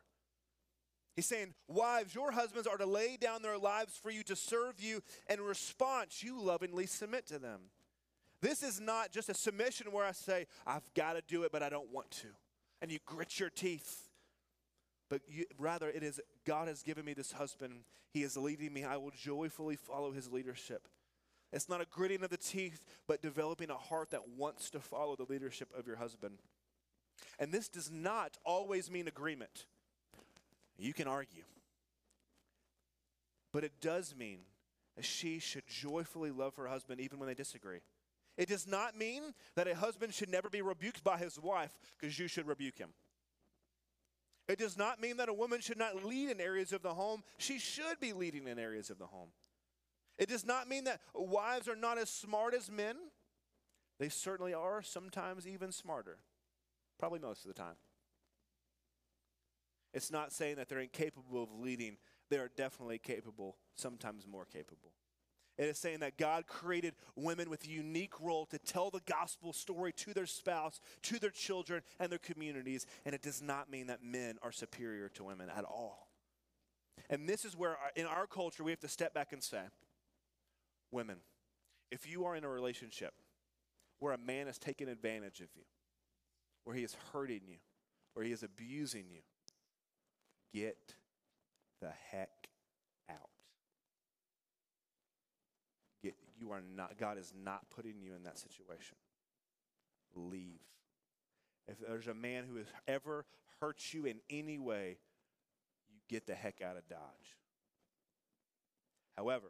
He's 1.15 1.25
saying, 1.25 1.55
Wives, 1.67 2.13
your 2.13 2.31
husbands 2.31 2.67
are 2.67 2.77
to 2.77 2.85
lay 2.85 3.17
down 3.17 3.41
their 3.41 3.57
lives 3.57 3.97
for 3.97 4.11
you 4.11 4.21
to 4.23 4.35
serve 4.35 4.79
you. 4.79 5.01
And 5.27 5.39
in 5.39 5.45
response, 5.45 6.21
you 6.21 6.39
lovingly 6.39 6.85
submit 6.85 7.25
to 7.27 7.39
them. 7.39 7.71
This 8.39 8.61
is 8.61 8.79
not 8.79 9.11
just 9.11 9.27
a 9.27 9.33
submission 9.33 9.91
where 9.91 10.05
I 10.05 10.11
say, 10.11 10.45
I've 10.67 10.87
got 10.93 11.13
to 11.13 11.23
do 11.27 11.41
it, 11.43 11.51
but 11.51 11.63
I 11.63 11.69
don't 11.69 11.91
want 11.91 12.11
to. 12.11 12.27
And 12.81 12.91
you 12.91 12.99
grit 13.05 13.39
your 13.39 13.49
teeth. 13.49 14.09
But 15.09 15.21
you, 15.27 15.45
rather, 15.57 15.89
it 15.89 16.03
is 16.03 16.19
God 16.45 16.67
has 16.67 16.83
given 16.83 17.05
me 17.05 17.13
this 17.13 17.31
husband. 17.31 17.81
He 18.13 18.23
is 18.23 18.37
leading 18.37 18.73
me. 18.73 18.83
I 18.83 18.97
will 18.97 19.11
joyfully 19.11 19.75
follow 19.75 20.11
his 20.11 20.31
leadership. 20.31 20.87
It's 21.53 21.69
not 21.69 21.81
a 21.81 21.85
gritting 21.85 22.23
of 22.23 22.29
the 22.29 22.37
teeth, 22.37 22.83
but 23.07 23.21
developing 23.21 23.69
a 23.69 23.75
heart 23.75 24.11
that 24.11 24.27
wants 24.37 24.69
to 24.71 24.79
follow 24.79 25.15
the 25.15 25.25
leadership 25.29 25.69
of 25.77 25.87
your 25.87 25.95
husband. 25.95 26.39
And 27.39 27.53
this 27.53 27.69
does 27.69 27.89
not 27.89 28.37
always 28.43 28.91
mean 28.91 29.07
agreement. 29.07 29.65
You 30.77 30.93
can 30.93 31.07
argue. 31.07 31.43
But 33.53 33.63
it 33.63 33.79
does 33.81 34.13
mean 34.17 34.39
that 34.95 35.05
she 35.05 35.39
should 35.39 35.67
joyfully 35.67 36.31
love 36.31 36.55
her 36.57 36.67
husband 36.67 36.99
even 36.99 37.17
when 37.17 37.27
they 37.27 37.33
disagree. 37.33 37.79
It 38.37 38.47
does 38.47 38.67
not 38.67 38.95
mean 38.95 39.33
that 39.55 39.67
a 39.67 39.75
husband 39.75 40.13
should 40.13 40.29
never 40.29 40.49
be 40.49 40.61
rebuked 40.61 41.03
by 41.03 41.17
his 41.17 41.39
wife 41.39 41.77
because 41.99 42.19
you 42.19 42.27
should 42.27 42.47
rebuke 42.47 42.77
him. 42.77 42.89
It 44.47 44.59
does 44.59 44.77
not 44.77 45.01
mean 45.01 45.17
that 45.17 45.27
a 45.27 45.33
woman 45.33 45.59
should 45.59 45.77
not 45.77 46.05
lead 46.05 46.29
in 46.29 46.39
areas 46.39 46.71
of 46.71 46.81
the 46.81 46.93
home. 46.93 47.23
She 47.37 47.59
should 47.59 47.99
be 47.99 48.13
leading 48.13 48.47
in 48.47 48.59
areas 48.59 48.89
of 48.89 48.99
the 48.99 49.07
home. 49.07 49.29
It 50.17 50.29
does 50.29 50.45
not 50.45 50.69
mean 50.69 50.85
that 50.85 51.01
wives 51.13 51.67
are 51.67 51.75
not 51.75 51.97
as 51.97 52.09
smart 52.09 52.53
as 52.53 52.71
men. 52.71 52.95
They 53.99 54.09
certainly 54.09 54.53
are, 54.53 54.81
sometimes 54.81 55.47
even 55.47 55.71
smarter, 55.71 56.19
probably 56.99 57.19
most 57.19 57.43
of 57.43 57.47
the 57.47 57.59
time. 57.59 57.75
It's 59.93 60.11
not 60.11 60.31
saying 60.31 60.57
that 60.57 60.69
they're 60.69 60.79
incapable 60.79 61.41
of 61.41 61.49
leading. 61.59 61.97
They 62.29 62.37
are 62.37 62.51
definitely 62.55 62.99
capable, 62.99 63.57
sometimes 63.75 64.27
more 64.27 64.45
capable. 64.45 64.91
It 65.57 65.65
is 65.65 65.77
saying 65.77 65.99
that 65.99 66.17
God 66.17 66.45
created 66.45 66.93
women 67.15 67.49
with 67.49 67.65
a 67.65 67.69
unique 67.69 68.19
role 68.21 68.45
to 68.47 68.59
tell 68.59 68.91
the 68.91 69.01
gospel 69.07 69.53
story 69.53 69.91
to 69.93 70.13
their 70.13 70.27
spouse, 70.27 70.79
to 71.03 71.17
their 71.17 71.31
children, 71.31 71.81
and 71.99 72.11
their 72.11 72.19
communities. 72.19 72.85
And 73.05 73.15
it 73.15 73.23
does 73.23 73.41
not 73.41 73.71
mean 73.71 73.87
that 73.87 74.03
men 74.03 74.37
are 74.43 74.51
superior 74.51 75.09
to 75.09 75.23
women 75.23 75.49
at 75.49 75.63
all. 75.63 76.09
And 77.09 77.27
this 77.27 77.45
is 77.45 77.55
where, 77.55 77.73
uh, 77.73 77.89
in 77.95 78.05
our 78.05 78.27
culture, 78.27 78.63
we 78.63 78.71
have 78.71 78.79
to 78.81 78.87
step 78.87 79.13
back 79.13 79.33
and 79.33 79.41
say, 79.41 79.61
women, 80.91 81.17
if 81.91 82.07
you 82.07 82.25
are 82.25 82.35
in 82.35 82.43
a 82.43 82.49
relationship 82.49 83.13
where 83.99 84.13
a 84.13 84.17
man 84.17 84.47
is 84.47 84.57
taking 84.57 84.89
advantage 84.89 85.39
of 85.39 85.47
you, 85.55 85.63
where 86.65 86.75
he 86.75 86.83
is 86.83 86.95
hurting 87.13 87.41
you, 87.47 87.57
where 88.13 88.25
he 88.25 88.31
is 88.31 88.43
abusing 88.43 89.05
you, 89.09 89.21
get 90.53 90.77
the 91.81 91.91
heck 92.11 92.49
out. 93.09 93.29
Get, 96.03 96.15
you 96.39 96.51
are 96.51 96.61
not, 96.75 96.97
God 96.97 97.17
is 97.17 97.33
not 97.43 97.69
putting 97.69 98.01
you 98.01 98.13
in 98.15 98.23
that 98.23 98.37
situation. 98.37 98.97
Leave. 100.15 100.61
If 101.67 101.79
there's 101.79 102.07
a 102.07 102.13
man 102.13 102.45
who 102.49 102.57
has 102.57 102.67
ever 102.87 103.25
hurt 103.61 103.81
you 103.91 104.05
in 104.05 104.19
any 104.29 104.57
way, 104.57 104.97
you 105.89 105.99
get 106.09 106.27
the 106.27 106.35
heck 106.35 106.61
out 106.61 106.77
of 106.77 106.87
Dodge. 106.87 107.37
However, 109.17 109.47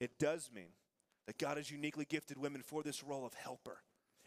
it 0.00 0.18
does 0.18 0.50
mean 0.54 0.72
that 1.26 1.38
God 1.38 1.56
has 1.56 1.70
uniquely 1.70 2.04
gifted 2.04 2.38
women 2.38 2.62
for 2.62 2.82
this 2.82 3.02
role 3.02 3.24
of 3.24 3.34
helper. 3.34 3.78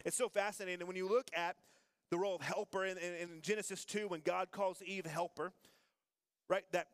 It's 0.04 0.16
so 0.16 0.28
fascinating. 0.28 0.86
When 0.86 0.96
you 0.96 1.08
look 1.08 1.28
at 1.34 1.56
the 2.10 2.18
role 2.18 2.34
of 2.34 2.42
helper 2.42 2.84
in, 2.84 2.98
in, 2.98 3.14
in 3.14 3.28
Genesis 3.42 3.84
2, 3.84 4.08
when 4.08 4.20
God 4.20 4.50
calls 4.50 4.82
Eve 4.84 5.06
helper, 5.06 5.52
right? 6.48 6.64
That, 6.72 6.88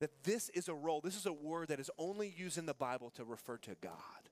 that 0.00 0.10
this 0.24 0.48
is 0.50 0.68
a 0.68 0.74
role, 0.74 1.00
this 1.00 1.16
is 1.16 1.26
a 1.26 1.32
word 1.32 1.68
that 1.68 1.80
is 1.80 1.90
only 1.98 2.28
used 2.36 2.58
in 2.58 2.66
the 2.66 2.74
Bible 2.74 3.10
to 3.16 3.24
refer 3.24 3.56
to 3.58 3.76
God. 3.80 4.29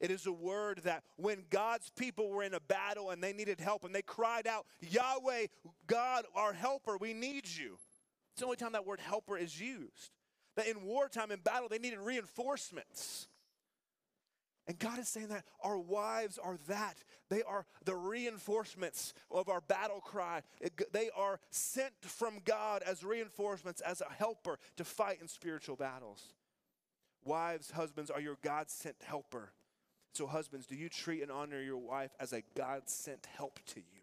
It 0.00 0.10
is 0.10 0.26
a 0.26 0.32
word 0.32 0.80
that 0.84 1.04
when 1.16 1.44
God's 1.50 1.90
people 1.90 2.30
were 2.30 2.42
in 2.42 2.54
a 2.54 2.60
battle 2.60 3.10
and 3.10 3.22
they 3.22 3.34
needed 3.34 3.60
help 3.60 3.84
and 3.84 3.94
they 3.94 4.02
cried 4.02 4.46
out, 4.46 4.66
Yahweh, 4.80 5.46
God, 5.86 6.24
our 6.34 6.54
helper, 6.54 6.96
we 6.96 7.12
need 7.12 7.46
you. 7.46 7.78
It's 8.32 8.40
the 8.40 8.46
only 8.46 8.56
time 8.56 8.72
that 8.72 8.86
word 8.86 9.00
helper 9.00 9.36
is 9.36 9.60
used. 9.60 10.12
That 10.56 10.66
in 10.66 10.82
wartime, 10.82 11.30
in 11.30 11.40
battle, 11.40 11.68
they 11.68 11.78
needed 11.78 11.98
reinforcements. 11.98 13.28
And 14.66 14.78
God 14.78 14.98
is 14.98 15.08
saying 15.08 15.28
that 15.28 15.44
our 15.62 15.78
wives 15.78 16.38
are 16.38 16.56
that. 16.68 17.02
They 17.28 17.42
are 17.42 17.66
the 17.84 17.96
reinforcements 17.96 19.14
of 19.30 19.48
our 19.48 19.60
battle 19.60 20.00
cry. 20.00 20.42
They 20.92 21.10
are 21.16 21.40
sent 21.50 21.92
from 22.02 22.38
God 22.44 22.82
as 22.86 23.04
reinforcements, 23.04 23.80
as 23.80 24.00
a 24.00 24.12
helper 24.12 24.58
to 24.76 24.84
fight 24.84 25.18
in 25.20 25.28
spiritual 25.28 25.76
battles. 25.76 26.22
Wives, 27.24 27.72
husbands 27.72 28.10
are 28.10 28.20
your 28.20 28.38
God 28.42 28.70
sent 28.70 28.96
helper. 29.04 29.52
So, 30.12 30.26
husbands, 30.26 30.66
do 30.66 30.74
you 30.74 30.88
treat 30.88 31.22
and 31.22 31.30
honor 31.30 31.60
your 31.60 31.78
wife 31.78 32.10
as 32.18 32.32
a 32.32 32.42
God 32.56 32.88
sent 32.88 33.26
help 33.36 33.60
to 33.66 33.80
you? 33.80 34.02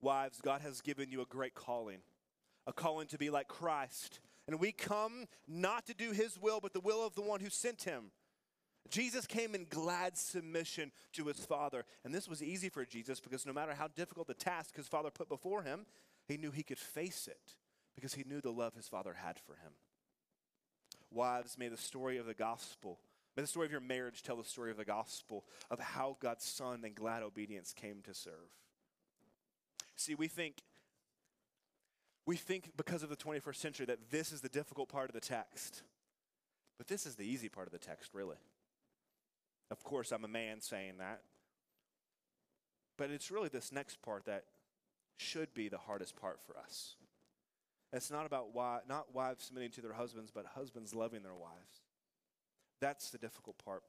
Wives, 0.00 0.40
God 0.40 0.62
has 0.62 0.80
given 0.80 1.10
you 1.10 1.20
a 1.20 1.26
great 1.26 1.54
calling, 1.54 1.98
a 2.66 2.72
calling 2.72 3.06
to 3.08 3.18
be 3.18 3.30
like 3.30 3.48
Christ. 3.48 4.20
And 4.48 4.58
we 4.58 4.72
come 4.72 5.26
not 5.46 5.86
to 5.86 5.94
do 5.94 6.10
his 6.10 6.38
will, 6.40 6.60
but 6.60 6.72
the 6.72 6.80
will 6.80 7.06
of 7.06 7.14
the 7.14 7.22
one 7.22 7.40
who 7.40 7.50
sent 7.50 7.82
him. 7.84 8.10
Jesus 8.90 9.26
came 9.26 9.54
in 9.54 9.66
glad 9.70 10.18
submission 10.18 10.90
to 11.12 11.26
his 11.26 11.44
Father. 11.44 11.84
And 12.04 12.12
this 12.12 12.28
was 12.28 12.42
easy 12.42 12.68
for 12.68 12.84
Jesus 12.84 13.20
because 13.20 13.46
no 13.46 13.52
matter 13.52 13.74
how 13.74 13.88
difficult 13.88 14.26
the 14.26 14.34
task 14.34 14.76
his 14.76 14.88
Father 14.88 15.10
put 15.10 15.28
before 15.28 15.62
him, 15.62 15.86
he 16.26 16.36
knew 16.36 16.50
he 16.50 16.64
could 16.64 16.78
face 16.78 17.28
it 17.28 17.56
because 17.94 18.14
he 18.14 18.24
knew 18.24 18.40
the 18.40 18.50
love 18.50 18.74
his 18.74 18.88
Father 18.88 19.14
had 19.14 19.38
for 19.38 19.52
him. 19.52 19.72
Wives, 21.10 21.56
may 21.58 21.68
the 21.68 21.76
story 21.76 22.18
of 22.18 22.26
the 22.26 22.34
gospel, 22.34 22.98
may 23.36 23.42
the 23.42 23.46
story 23.46 23.66
of 23.66 23.72
your 23.72 23.80
marriage 23.80 24.22
tell 24.22 24.36
the 24.36 24.44
story 24.44 24.70
of 24.70 24.76
the 24.76 24.84
gospel 24.84 25.44
of 25.70 25.80
how 25.80 26.16
God's 26.20 26.44
Son 26.44 26.82
and 26.84 26.94
glad 26.94 27.22
obedience 27.22 27.72
came 27.72 28.02
to 28.04 28.14
serve. 28.14 28.50
See, 29.96 30.14
we 30.14 30.28
think 30.28 30.62
we 32.26 32.36
think 32.36 32.70
because 32.76 33.02
of 33.02 33.08
the 33.08 33.16
21st 33.16 33.56
century 33.56 33.86
that 33.86 34.10
this 34.10 34.32
is 34.32 34.40
the 34.40 34.48
difficult 34.48 34.88
part 34.88 35.10
of 35.10 35.14
the 35.14 35.20
text. 35.20 35.82
But 36.78 36.86
this 36.86 37.06
is 37.06 37.16
the 37.16 37.24
easy 37.24 37.48
part 37.48 37.66
of 37.66 37.72
the 37.72 37.78
text, 37.78 38.14
really. 38.14 38.36
Of 39.70 39.82
course, 39.82 40.12
I'm 40.12 40.24
a 40.24 40.28
man 40.28 40.60
saying 40.60 40.98
that. 40.98 41.22
But 42.96 43.10
it's 43.10 43.30
really 43.30 43.48
this 43.48 43.72
next 43.72 44.00
part 44.02 44.26
that 44.26 44.44
should 45.16 45.52
be 45.54 45.68
the 45.68 45.78
hardest 45.78 46.16
part 46.16 46.40
for 46.40 46.56
us. 46.58 46.94
It's 47.92 48.10
not 48.10 48.26
about 48.26 48.54
why, 48.54 48.80
not 48.88 49.14
wives 49.14 49.44
submitting 49.44 49.70
to 49.72 49.80
their 49.80 49.92
husbands, 49.92 50.30
but 50.32 50.46
husbands 50.46 50.94
loving 50.94 51.22
their 51.22 51.34
wives. 51.34 51.81
That's 52.82 53.10
the 53.10 53.18
difficult 53.18 53.56
part. 53.64 53.84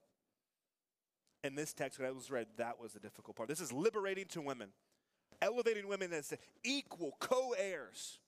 In 1.43 1.55
this 1.55 1.73
text, 1.73 1.99
when 1.99 2.07
I 2.07 2.11
was 2.11 2.29
read, 2.29 2.45
that 2.57 2.79
was 2.79 2.93
the 2.93 2.99
difficult 2.99 3.35
part. 3.35 3.49
This 3.49 3.59
is 3.59 3.73
liberating 3.73 4.25
to 4.29 4.41
women, 4.41 4.69
elevating 5.41 5.87
women 5.87 6.13
as 6.13 6.31
equal 6.63 7.17
co 7.19 7.53
heirs 7.57 8.19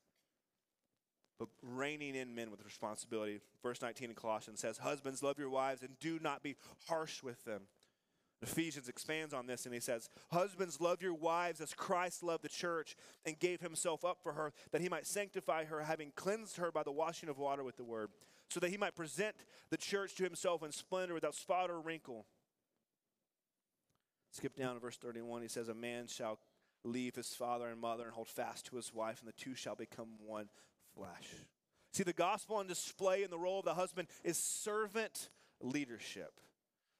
but 1.38 1.49
reining 1.62 2.15
in 2.15 2.34
men 2.34 2.49
with 2.49 2.63
responsibility. 2.63 3.41
Verse 3.62 3.82
19 3.82 4.10
in 4.10 4.15
Colossians 4.15 4.60
says, 4.60 4.78
Husbands, 4.78 5.21
love 5.21 5.38
your 5.38 5.49
wives 5.49 5.82
and 5.82 5.99
do 5.99 6.17
not 6.21 6.41
be 6.41 6.56
harsh 6.88 7.21
with 7.21 7.43
them. 7.43 7.63
Ephesians 8.41 8.89
expands 8.89 9.34
on 9.34 9.47
this 9.47 9.65
and 9.65 9.73
he 9.73 9.80
says, 9.80 10.10
Husbands, 10.32 10.80
love 10.80 11.01
your 11.01 11.13
wives 11.13 11.62
as 11.62 11.73
Christ 11.73 12.23
loved 12.23 12.43
the 12.43 12.49
church 12.49 12.95
and 13.25 13.38
gave 13.38 13.60
himself 13.60 14.06
up 14.06 14.19
for 14.21 14.34
her, 14.34 14.54
that 14.71 14.82
he 14.82 14.89
might 14.89 15.06
sanctify 15.06 15.65
her, 15.65 15.82
having 15.82 16.12
cleansed 16.15 16.58
her 16.58 16.71
by 16.71 16.84
the 16.84 16.91
washing 16.91 17.28
of 17.28 17.38
water 17.38 17.63
with 17.63 17.78
the 17.78 17.84
word, 17.84 18.10
so 18.50 18.60
that 18.60 18.70
he 18.70 18.78
might 18.78 18.96
present 18.96 19.36
the 19.70 19.78
church 19.78 20.16
to 20.16 20.24
himself 20.24 20.64
in 20.64 20.72
splendor 20.72 21.14
without 21.14 21.36
spot 21.36 21.70
or 21.70 21.80
wrinkle. 21.80 22.26
Skip 24.32 24.56
down 24.56 24.74
to 24.74 24.80
verse 24.80 24.98
31. 24.98 25.42
He 25.42 25.48
says, 25.48 25.70
A 25.70 25.74
man 25.74 26.08
shall 26.08 26.40
leave 26.84 27.16
his 27.16 27.34
father 27.34 27.68
and 27.68 27.80
mother 27.80 28.04
and 28.04 28.14
hold 28.14 28.28
fast 28.28 28.66
to 28.68 28.76
his 28.76 28.94
wife, 28.94 29.20
and 29.20 29.28
the 29.28 29.44
two 29.44 29.56
shall 29.56 29.76
become 29.76 30.10
one 30.26 30.50
flesh. 30.96 31.30
See, 31.94 32.04
the 32.04 32.14
gospel 32.14 32.58
on 32.58 32.68
display 32.68 33.24
in 33.24 33.30
the 33.30 33.40
role 33.40 33.60
of 33.60 33.66
the 33.66 33.74
husband 33.74 34.08
is 34.24 34.38
servant 34.38 35.30
leadership. 35.62 36.40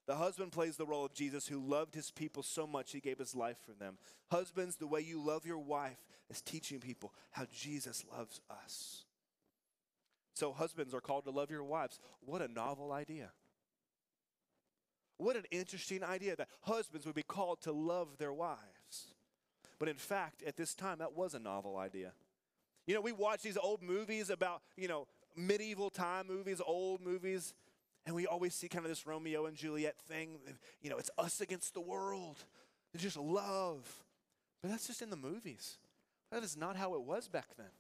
The 0.08 0.16
husband 0.16 0.52
plays 0.52 0.78
the 0.78 0.86
role 0.86 1.06
of 1.06 1.14
Jesus 1.14 1.48
who 1.48 1.60
loved 1.60 1.96
his 1.96 2.12
people 2.12 2.44
so 2.44 2.68
much 2.68 2.92
he 2.92 3.00
gave 3.00 3.18
his 3.18 3.36
life 3.36 3.58
for 3.66 3.74
them. 3.74 3.98
Husbands, 4.32 4.76
the 4.76 4.88
way 4.88 5.02
you 5.02 5.20
love 5.20 5.46
your 5.46 5.58
wife 5.58 6.06
is 6.30 6.42
teaching 6.42 6.80
people 6.80 7.14
how 7.32 7.46
Jesus 7.52 8.06
loves 8.16 8.40
us. 8.64 9.05
So, 10.36 10.52
husbands 10.52 10.94
are 10.94 11.02
called 11.02 11.24
to 11.24 11.32
love 11.32 11.50
your 11.50 11.64
wives. 11.64 12.00
What 12.20 12.42
a 12.42 12.48
novel 12.48 12.92
idea. 12.92 13.32
What 15.18 15.38
an 15.38 15.46
interesting 15.50 16.04
idea 16.04 16.36
that 16.36 16.50
husbands 16.62 17.06
would 17.06 17.16
be 17.16 17.24
called 17.24 17.62
to 17.62 17.72
love 17.72 18.18
their 18.18 18.34
wives. 18.34 18.60
But 19.80 19.88
in 19.88 19.96
fact, 19.96 20.44
at 20.46 20.58
this 20.58 20.76
time, 20.76 21.00
that 21.00 21.14
was 21.14 21.34
a 21.34 21.40
novel 21.40 21.78
idea. 21.78 22.12
You 22.86 22.96
know, 22.96 23.02
we 23.02 23.14
watch 23.14 23.42
these 23.42 23.58
old 23.58 23.82
movies 23.82 24.30
about, 24.30 24.62
you 24.76 24.90
know, 24.90 25.08
medieval 25.38 25.90
time 25.90 26.28
movies, 26.28 26.62
old 26.66 27.02
movies, 27.02 27.54
and 28.06 28.14
we 28.14 28.28
always 28.28 28.54
see 28.54 28.68
kind 28.68 28.86
of 28.86 28.90
this 28.90 29.08
Romeo 29.08 29.46
and 29.46 29.56
Juliet 29.56 29.96
thing. 29.98 30.38
You 30.82 30.90
know, 30.90 30.98
it's 30.98 31.10
us 31.18 31.40
against 31.40 31.74
the 31.74 31.82
world. 31.82 32.44
It's 32.94 33.02
just 33.02 33.18
love. 33.18 34.04
But 34.62 34.70
that's 34.70 34.88
just 34.88 35.02
in 35.02 35.10
the 35.10 35.16
movies. 35.16 35.78
That 36.32 36.44
is 36.44 36.58
not 36.58 36.76
how 36.76 36.94
it 36.96 37.02
was 37.04 37.30
back 37.30 37.48
then. 37.58 37.72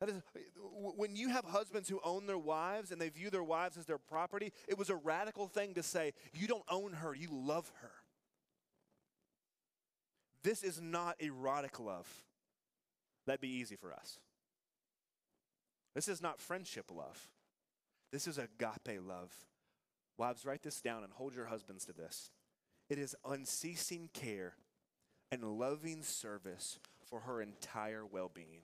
That 0.00 0.08
is, 0.08 0.22
when 0.56 1.16
you 1.16 1.28
have 1.28 1.44
husbands 1.44 1.88
who 1.88 2.00
own 2.04 2.26
their 2.26 2.38
wives 2.38 2.90
and 2.90 3.00
they 3.00 3.08
view 3.08 3.30
their 3.30 3.44
wives 3.44 3.76
as 3.76 3.86
their 3.86 3.98
property, 3.98 4.52
it 4.68 4.76
was 4.76 4.90
a 4.90 4.96
radical 4.96 5.46
thing 5.46 5.74
to 5.74 5.82
say, 5.82 6.12
you 6.32 6.46
don't 6.46 6.64
own 6.68 6.92
her, 6.94 7.14
you 7.14 7.28
love 7.30 7.70
her. 7.80 7.92
This 10.42 10.62
is 10.62 10.80
not 10.80 11.16
erotic 11.20 11.80
love. 11.80 12.08
That'd 13.26 13.40
be 13.40 13.48
easy 13.48 13.76
for 13.76 13.92
us. 13.92 14.18
This 15.94 16.08
is 16.08 16.20
not 16.20 16.40
friendship 16.40 16.90
love. 16.92 17.28
This 18.12 18.26
is 18.26 18.36
agape 18.36 19.00
love. 19.06 19.32
Wives, 20.18 20.44
write 20.44 20.62
this 20.62 20.80
down 20.80 21.02
and 21.02 21.12
hold 21.12 21.34
your 21.34 21.46
husbands 21.46 21.86
to 21.86 21.92
this. 21.92 22.30
It 22.90 22.98
is 22.98 23.16
unceasing 23.24 24.10
care 24.12 24.54
and 25.32 25.42
loving 25.58 26.02
service 26.02 26.78
for 27.06 27.20
her 27.20 27.40
entire 27.40 28.04
well 28.04 28.30
being. 28.32 28.62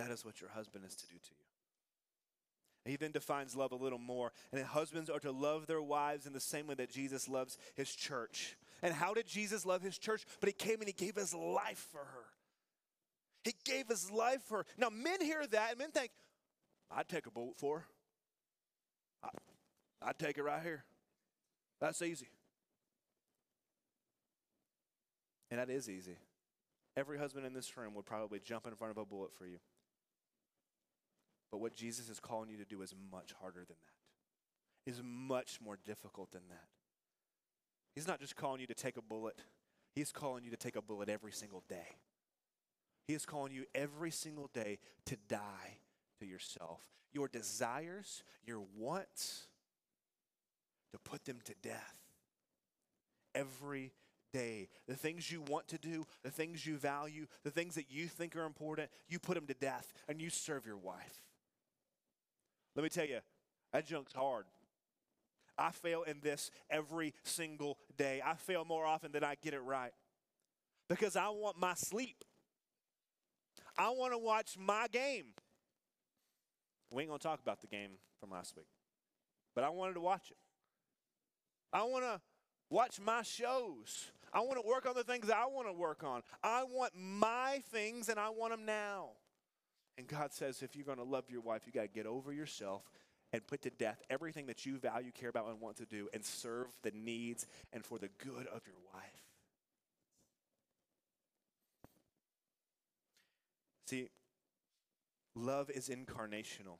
That 0.00 0.10
is 0.10 0.24
what 0.24 0.40
your 0.40 0.48
husband 0.48 0.84
is 0.86 0.94
to 0.94 1.06
do 1.08 1.12
to 1.12 1.30
you. 1.30 2.90
He 2.90 2.96
then 2.96 3.12
defines 3.12 3.54
love 3.54 3.72
a 3.72 3.76
little 3.76 3.98
more. 3.98 4.32
And 4.50 4.64
husbands 4.64 5.10
are 5.10 5.18
to 5.20 5.30
love 5.30 5.66
their 5.66 5.82
wives 5.82 6.24
in 6.24 6.32
the 6.32 6.40
same 6.40 6.66
way 6.66 6.74
that 6.76 6.88
Jesus 6.88 7.28
loves 7.28 7.58
his 7.74 7.94
church. 7.94 8.56
And 8.82 8.94
how 8.94 9.12
did 9.12 9.26
Jesus 9.26 9.66
love 9.66 9.82
his 9.82 9.98
church? 9.98 10.24
But 10.40 10.48
he 10.48 10.54
came 10.54 10.80
and 10.80 10.86
he 10.86 10.94
gave 10.94 11.16
his 11.16 11.34
life 11.34 11.86
for 11.92 11.98
her. 11.98 12.24
He 13.44 13.52
gave 13.66 13.88
his 13.88 14.10
life 14.10 14.40
for 14.48 14.58
her. 14.58 14.66
Now, 14.78 14.88
men 14.88 15.20
hear 15.20 15.46
that 15.46 15.70
and 15.72 15.78
men 15.78 15.90
think, 15.90 16.12
I'd 16.90 17.06
take 17.06 17.26
a 17.26 17.30
bullet 17.30 17.58
for 17.58 17.80
her. 17.80 17.86
I, 19.22 20.08
I'd 20.08 20.18
take 20.18 20.38
it 20.38 20.42
right 20.42 20.62
here. 20.62 20.82
That's 21.78 22.00
easy. 22.00 22.28
And 25.50 25.60
that 25.60 25.68
is 25.68 25.90
easy. 25.90 26.16
Every 26.96 27.18
husband 27.18 27.44
in 27.44 27.52
this 27.52 27.76
room 27.76 27.92
would 27.96 28.06
probably 28.06 28.40
jump 28.40 28.66
in 28.66 28.74
front 28.74 28.92
of 28.92 28.96
a 28.96 29.04
bullet 29.04 29.34
for 29.36 29.44
you. 29.44 29.58
But 31.50 31.60
what 31.60 31.74
Jesus 31.74 32.08
is 32.08 32.20
calling 32.20 32.50
you 32.50 32.56
to 32.58 32.64
do 32.64 32.82
is 32.82 32.94
much 33.10 33.32
harder 33.40 33.60
than 33.60 33.76
that, 33.76 34.90
is 34.90 35.02
much 35.04 35.58
more 35.64 35.78
difficult 35.84 36.30
than 36.32 36.42
that. 36.48 36.68
He's 37.94 38.06
not 38.06 38.20
just 38.20 38.36
calling 38.36 38.60
you 38.60 38.66
to 38.68 38.74
take 38.74 38.96
a 38.96 39.02
bullet, 39.02 39.36
He's 39.94 40.12
calling 40.12 40.44
you 40.44 40.50
to 40.50 40.56
take 40.56 40.76
a 40.76 40.82
bullet 40.82 41.08
every 41.08 41.32
single 41.32 41.64
day. 41.68 41.96
He 43.08 43.14
is 43.14 43.26
calling 43.26 43.52
you 43.52 43.64
every 43.74 44.12
single 44.12 44.48
day 44.54 44.78
to 45.06 45.16
die 45.28 45.78
to 46.20 46.26
yourself, 46.26 46.80
your 47.12 47.26
desires, 47.26 48.22
your 48.46 48.62
wants, 48.76 49.48
to 50.92 50.98
put 50.98 51.24
them 51.24 51.38
to 51.44 51.54
death 51.60 51.96
every 53.34 53.92
day. 54.32 54.68
The 54.86 54.94
things 54.94 55.30
you 55.30 55.40
want 55.42 55.68
to 55.68 55.78
do, 55.78 56.06
the 56.22 56.30
things 56.30 56.64
you 56.64 56.76
value, 56.76 57.26
the 57.42 57.50
things 57.50 57.74
that 57.74 57.90
you 57.90 58.06
think 58.06 58.36
are 58.36 58.44
important, 58.44 58.90
you 59.08 59.18
put 59.18 59.34
them 59.34 59.46
to 59.46 59.54
death 59.54 59.92
and 60.08 60.20
you 60.20 60.30
serve 60.30 60.66
your 60.66 60.76
wife. 60.76 61.20
Let 62.74 62.82
me 62.82 62.88
tell 62.88 63.06
you, 63.06 63.18
that 63.72 63.86
junk's 63.86 64.12
hard. 64.12 64.44
I 65.58 65.70
fail 65.72 66.02
in 66.04 66.20
this 66.22 66.50
every 66.70 67.14
single 67.22 67.78
day. 67.98 68.22
I 68.24 68.34
fail 68.34 68.64
more 68.64 68.86
often 68.86 69.12
than 69.12 69.22
I 69.22 69.34
get 69.42 69.52
it 69.52 69.60
right 69.60 69.92
because 70.88 71.16
I 71.16 71.28
want 71.28 71.58
my 71.58 71.74
sleep. 71.74 72.24
I 73.76 73.90
want 73.90 74.12
to 74.12 74.18
watch 74.18 74.56
my 74.58 74.86
game. 74.90 75.26
We 76.90 77.02
ain't 77.02 77.10
going 77.10 77.20
to 77.20 77.22
talk 77.22 77.40
about 77.40 77.60
the 77.60 77.66
game 77.66 77.90
from 78.18 78.30
last 78.30 78.56
week, 78.56 78.66
but 79.54 79.62
I 79.62 79.68
wanted 79.68 79.94
to 79.94 80.00
watch 80.00 80.30
it. 80.30 80.36
I 81.72 81.84
want 81.84 82.04
to 82.04 82.20
watch 82.68 83.00
my 83.00 83.22
shows. 83.22 84.10
I 84.32 84.40
want 84.40 84.60
to 84.60 84.66
work 84.66 84.86
on 84.86 84.94
the 84.94 85.04
things 85.04 85.30
I 85.30 85.46
want 85.46 85.68
to 85.68 85.72
work 85.72 86.02
on. 86.02 86.22
I 86.42 86.64
want 86.64 86.92
my 86.96 87.62
things 87.70 88.08
and 88.08 88.18
I 88.18 88.30
want 88.30 88.52
them 88.52 88.64
now. 88.64 89.10
And 89.98 90.06
God 90.06 90.32
says, 90.32 90.62
if 90.62 90.74
you're 90.74 90.84
going 90.84 90.98
to 90.98 91.04
love 91.04 91.24
your 91.28 91.42
wife, 91.42 91.62
you 91.66 91.72
got 91.72 91.82
to 91.82 91.88
get 91.88 92.06
over 92.06 92.32
yourself 92.32 92.82
and 93.32 93.46
put 93.46 93.62
to 93.62 93.70
death 93.70 94.02
everything 94.08 94.46
that 94.46 94.66
you 94.66 94.78
value, 94.78 95.10
care 95.12 95.28
about, 95.28 95.48
and 95.48 95.60
want 95.60 95.76
to 95.76 95.84
do 95.84 96.08
and 96.12 96.24
serve 96.24 96.66
the 96.82 96.90
needs 96.92 97.46
and 97.72 97.84
for 97.84 97.98
the 97.98 98.08
good 98.18 98.46
of 98.46 98.62
your 98.66 98.76
wife. 98.94 99.02
See, 103.86 104.08
love 105.34 105.68
is 105.70 105.88
incarnational. 105.88 106.78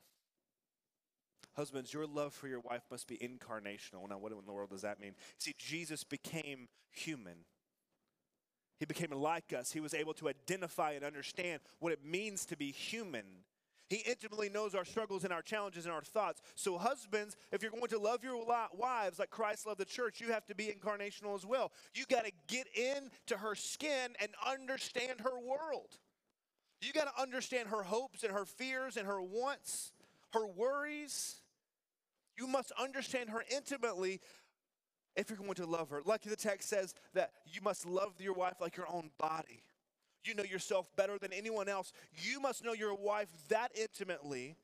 Husbands, 1.55 1.93
your 1.93 2.07
love 2.07 2.33
for 2.33 2.47
your 2.47 2.61
wife 2.61 2.83
must 2.89 3.07
be 3.07 3.17
incarnational. 3.17 4.07
Now, 4.09 4.17
what 4.17 4.31
in 4.31 4.37
the 4.45 4.53
world 4.53 4.69
does 4.69 4.83
that 4.83 4.99
mean? 4.99 5.15
See, 5.37 5.53
Jesus 5.57 6.05
became 6.05 6.69
human. 6.89 7.45
He 8.81 8.87
became 8.87 9.11
like 9.11 9.53
us. 9.53 9.71
He 9.71 9.79
was 9.79 9.93
able 9.93 10.15
to 10.15 10.27
identify 10.27 10.93
and 10.93 11.05
understand 11.05 11.61
what 11.77 11.93
it 11.93 12.03
means 12.03 12.47
to 12.47 12.57
be 12.57 12.71
human. 12.71 13.25
He 13.91 13.97
intimately 13.97 14.49
knows 14.49 14.73
our 14.73 14.85
struggles 14.85 15.23
and 15.23 15.31
our 15.31 15.43
challenges 15.43 15.85
and 15.85 15.93
our 15.93 16.01
thoughts. 16.01 16.41
So, 16.55 16.79
husbands, 16.79 17.37
if 17.51 17.61
you're 17.61 17.69
going 17.69 17.85
to 17.89 17.99
love 17.99 18.23
your 18.23 18.43
wives 18.73 19.19
like 19.19 19.29
Christ 19.29 19.67
loved 19.67 19.79
the 19.79 19.85
church, 19.85 20.19
you 20.19 20.31
have 20.31 20.47
to 20.47 20.55
be 20.55 20.65
incarnational 20.65 21.35
as 21.35 21.45
well. 21.45 21.71
You 21.93 22.05
got 22.09 22.25
to 22.25 22.31
get 22.47 22.65
into 22.75 23.37
her 23.37 23.53
skin 23.53 24.15
and 24.19 24.31
understand 24.49 25.21
her 25.21 25.39
world. 25.39 25.99
You 26.81 26.91
got 26.91 27.15
to 27.15 27.21
understand 27.21 27.69
her 27.69 27.83
hopes 27.83 28.23
and 28.23 28.33
her 28.33 28.45
fears 28.45 28.97
and 28.97 29.05
her 29.05 29.21
wants, 29.21 29.91
her 30.33 30.47
worries. 30.47 31.35
You 32.35 32.47
must 32.47 32.71
understand 32.81 33.29
her 33.29 33.43
intimately 33.55 34.21
if 35.15 35.29
you're 35.29 35.37
going 35.37 35.53
to 35.55 35.65
love 35.65 35.89
her. 35.89 36.01
Like 36.05 36.21
the 36.23 36.35
text 36.35 36.69
says, 36.69 36.93
that 37.13 37.31
you 37.45 37.61
must 37.61 37.85
love 37.85 38.13
your 38.19 38.33
wife 38.33 38.55
like 38.61 38.77
your 38.77 38.87
own 38.87 39.11
body. 39.17 39.63
You 40.23 40.35
know 40.35 40.43
yourself 40.43 40.87
better 40.95 41.17
than 41.17 41.33
anyone 41.33 41.67
else. 41.67 41.91
You 42.13 42.39
must 42.39 42.63
know 42.63 42.73
your 42.73 42.93
wife 42.93 43.29
that 43.49 43.71
intimately 43.75 44.55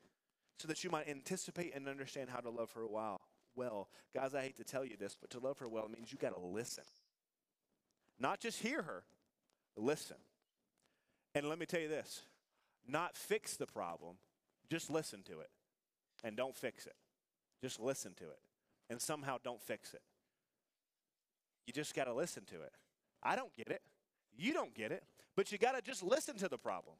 so 0.60 0.68
that 0.68 0.84
you 0.84 0.90
might 0.90 1.08
anticipate 1.08 1.76
and 1.76 1.88
understand 1.88 2.30
how 2.30 2.40
to 2.40 2.50
love 2.50 2.72
her 2.74 2.88
well. 2.88 3.22
Well, 3.56 3.90
guys, 4.14 4.36
I 4.36 4.42
hate 4.42 4.58
to 4.58 4.64
tell 4.64 4.86
you 4.86 4.98
this, 4.98 5.18
but 5.20 5.32
to 5.32 5.40
love 5.40 5.58
her 5.60 5.68
well 5.68 5.90
means 5.90 6.12
you 6.12 6.18
got 6.20 6.36
to 6.36 6.40
listen. 6.40 6.84
Not 8.20 8.40
just 8.40 8.62
hear 8.62 8.84
her, 8.84 9.04
listen. 9.76 10.18
And 11.34 11.50
let 11.50 11.60
me 11.60 11.66
tell 11.66 11.80
you 11.80 11.88
this 11.88 12.22
not 12.88 13.18
fix 13.18 13.58
the 13.58 13.66
problem, 13.66 14.16
just 14.70 14.90
listen 14.90 15.24
to 15.24 15.40
it. 15.40 15.50
And 16.24 16.36
don't 16.36 16.56
fix 16.56 16.86
it. 16.86 16.96
Just 17.62 17.80
listen 17.80 18.14
to 18.16 18.24
it. 18.24 18.40
And 18.90 19.02
somehow 19.02 19.38
don't 19.44 19.62
fix 19.62 19.94
it. 19.94 20.02
You 21.67 21.73
just 21.73 21.93
got 21.93 22.06
to 22.06 22.13
listen 22.13 22.43
to 22.45 22.56
it. 22.56 22.71
I 23.21 23.36
don't 23.36 23.56
get 23.56 23.67
it. 23.67 23.82
You 24.36 24.53
don't 24.53 24.73
get 24.73 24.91
it. 24.91 25.03
But 25.36 25.51
you 25.51 25.58
got 25.58 25.75
to 25.75 25.82
just 25.82 26.01
listen 26.01 26.38
to 26.38 26.47
the 26.47 26.58
problem. 26.58 26.95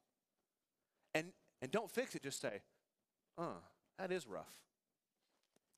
And, 1.16 1.28
and 1.62 1.72
don't 1.72 1.90
fix 1.90 2.14
it. 2.14 2.22
Just 2.22 2.42
say, 2.42 2.62
uh, 3.38 3.56
that 3.98 4.12
is 4.12 4.28
rough. 4.28 4.54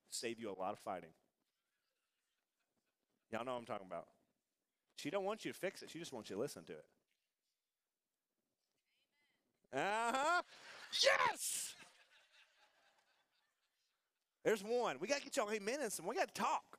Save 0.09 0.39
you 0.39 0.49
a 0.49 0.57
lot 0.59 0.73
of 0.73 0.79
fighting. 0.79 1.11
Y'all 3.31 3.45
know 3.45 3.53
what 3.53 3.59
I'm 3.59 3.65
talking 3.65 3.87
about. 3.87 4.07
She 4.95 5.11
don't 5.11 5.23
want 5.23 5.45
you 5.45 5.51
to 5.53 5.57
fix 5.57 5.83
it. 5.83 5.89
She 5.89 5.99
just 5.99 6.11
wants 6.11 6.29
you 6.29 6.35
to 6.35 6.41
listen 6.41 6.63
to 6.63 6.73
it. 6.73 6.85
Uh-huh. 9.71 10.41
Yes! 11.03 11.75
There's 14.43 14.63
one. 14.63 14.97
We 14.99 15.07
got 15.07 15.19
to 15.19 15.23
get 15.23 15.37
y'all 15.37 15.51
amen 15.51 15.77
and 15.83 15.93
some. 15.93 16.07
We 16.07 16.15
got 16.15 16.33
to 16.33 16.41
talk. 16.41 16.78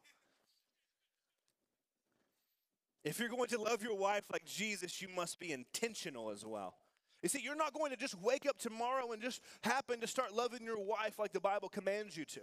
If 3.04 3.18
you're 3.18 3.28
going 3.28 3.48
to 3.48 3.60
love 3.60 3.82
your 3.82 3.96
wife 3.96 4.24
like 4.30 4.44
Jesus, 4.44 5.00
you 5.00 5.08
must 5.08 5.38
be 5.38 5.52
intentional 5.52 6.30
as 6.30 6.44
well. 6.44 6.74
You 7.22 7.28
see, 7.28 7.40
you're 7.42 7.56
not 7.56 7.72
going 7.72 7.90
to 7.90 7.96
just 7.96 8.20
wake 8.20 8.46
up 8.46 8.58
tomorrow 8.58 9.12
and 9.12 9.22
just 9.22 9.42
happen 9.62 10.00
to 10.00 10.06
start 10.06 10.34
loving 10.34 10.64
your 10.64 10.78
wife 10.78 11.18
like 11.18 11.32
the 11.32 11.40
Bible 11.40 11.68
commands 11.68 12.16
you 12.16 12.24
to. 12.26 12.40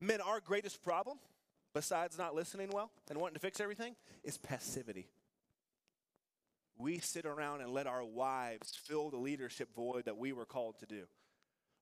Men, 0.00 0.20
our 0.20 0.40
greatest 0.40 0.82
problem, 0.82 1.18
besides 1.74 2.18
not 2.18 2.34
listening 2.34 2.70
well 2.72 2.90
and 3.08 3.18
wanting 3.18 3.34
to 3.34 3.40
fix 3.40 3.60
everything, 3.60 3.96
is 4.22 4.36
passivity. 4.36 5.08
We 6.76 6.98
sit 6.98 7.24
around 7.24 7.60
and 7.60 7.70
let 7.70 7.86
our 7.86 8.04
wives 8.04 8.74
fill 8.74 9.10
the 9.10 9.16
leadership 9.16 9.74
void 9.74 10.06
that 10.06 10.18
we 10.18 10.32
were 10.32 10.44
called 10.44 10.78
to 10.80 10.86
do. 10.86 11.04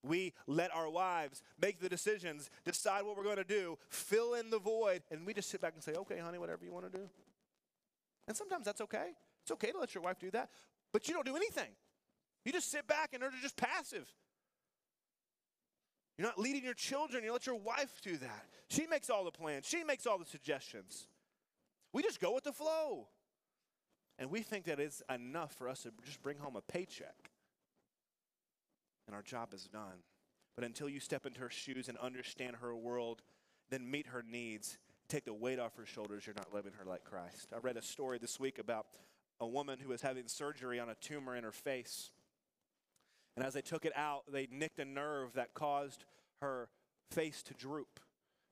We 0.05 0.35
let 0.47 0.75
our 0.75 0.91
wives 0.91 1.43
make 1.61 1.81
the 1.81 1.89
decisions, 1.89 2.51
decide 2.65 3.05
what 3.05 3.17
we're 3.17 3.25
going 3.25 3.37
to 3.37 3.45
do, 3.45 3.79
fill 3.89 4.35
in 4.35 4.51
the 4.51 4.59
void, 4.59 5.03
and 5.11 5.25
we 5.25 5.33
just 5.33 5.49
sit 5.49 5.61
back 5.61 5.75
and 5.75 5.83
say, 5.83 5.93
okay, 5.93 6.19
honey, 6.19 6.39
whatever 6.39 6.65
you 6.65 6.73
want 6.73 6.93
to 6.93 6.99
do. 6.99 7.09
And 8.29 8.37
sometimes 8.37 8.65
that's 8.65 8.81
okay. 8.81 9.11
It's 9.43 9.51
okay 9.53 9.73
to 9.73 9.79
let 9.79 9.95
your 9.95 10.03
wife 10.03 10.19
do 10.19 10.31
that, 10.31 10.51
but 10.93 11.09
you 11.09 11.15
don't 11.15 11.27
do 11.27 11.37
anything. 11.37 11.71
You 12.45 12.53
just 12.53 12.71
sit 12.71 12.87
back 12.87 13.11
and 13.13 13.23
are 13.23 13.31
just 13.41 13.57
passive. 13.57 14.09
You're 16.17 16.29
not 16.29 16.39
leading 16.39 16.63
your 16.63 16.75
children. 16.75 17.25
You 17.25 17.33
let 17.33 17.47
your 17.47 17.57
wife 17.57 18.01
do 18.03 18.17
that. 18.19 18.47
She 18.69 18.87
makes 18.87 19.11
all 19.11 19.25
the 19.25 19.31
plans, 19.31 19.67
she 19.67 19.85
makes 19.85 20.07
all 20.07 20.19
the 20.19 20.25
suggestions. 20.25 21.09
We 21.93 22.03
just 22.03 22.21
go 22.21 22.33
with 22.33 22.45
the 22.45 22.53
flow. 22.53 23.09
And 24.19 24.31
we 24.31 24.43
think 24.43 24.67
that 24.67 24.79
it's 24.79 25.03
enough 25.13 25.53
for 25.55 25.69
us 25.69 25.83
to 25.83 25.91
just 26.05 26.23
bring 26.23 26.39
home 26.39 26.55
a 26.55 26.61
paycheck 26.61 27.33
and 29.07 29.17
our 29.17 29.23
job 29.23 29.53
is 29.53 29.65
done. 29.65 30.03
But 30.55 30.65
until 30.65 30.89
you 30.89 31.01
step 31.01 31.27
into 31.27 31.41
her 31.41 31.51
shoes 31.51 31.89
and 31.89 31.99
understand 31.99 32.57
her 32.57 32.75
world, 32.75 33.23
then 33.71 33.91
meet 33.91 34.09
her 34.09 34.23
needs, 34.27 34.79
take 35.13 35.25
the 35.27 35.35
weight 35.35 35.59
off 35.59 35.77
her 35.77 35.85
shoulders, 35.85 36.27
you're 36.27 36.35
not 36.35 36.55
loving 36.55 36.73
her 36.79 36.87
like 36.87 37.05
Christ. 37.05 37.53
I 37.55 37.59
read 37.59 37.77
a 37.77 37.83
story 37.83 38.19
this 38.19 38.41
week 38.41 38.59
about 38.59 38.87
a 39.41 39.47
woman 39.47 39.79
who 39.79 39.91
was 39.91 40.01
having 40.01 40.27
surgery 40.27 40.81
on 40.81 40.89
a 40.89 40.95
tumor 40.95 41.37
in 41.37 41.45
her 41.45 41.53
face. 41.53 42.11
And 43.37 43.45
as 43.45 43.53
they 43.53 43.61
took 43.61 43.85
it 43.85 43.93
out, 43.95 44.23
they 44.33 44.49
nicked 44.51 44.79
a 44.79 44.87
nerve 44.87 45.35
that 45.35 45.53
caused 45.53 46.07
her 46.41 46.71
face 47.11 47.43
to 47.43 47.55
droop. 47.55 48.01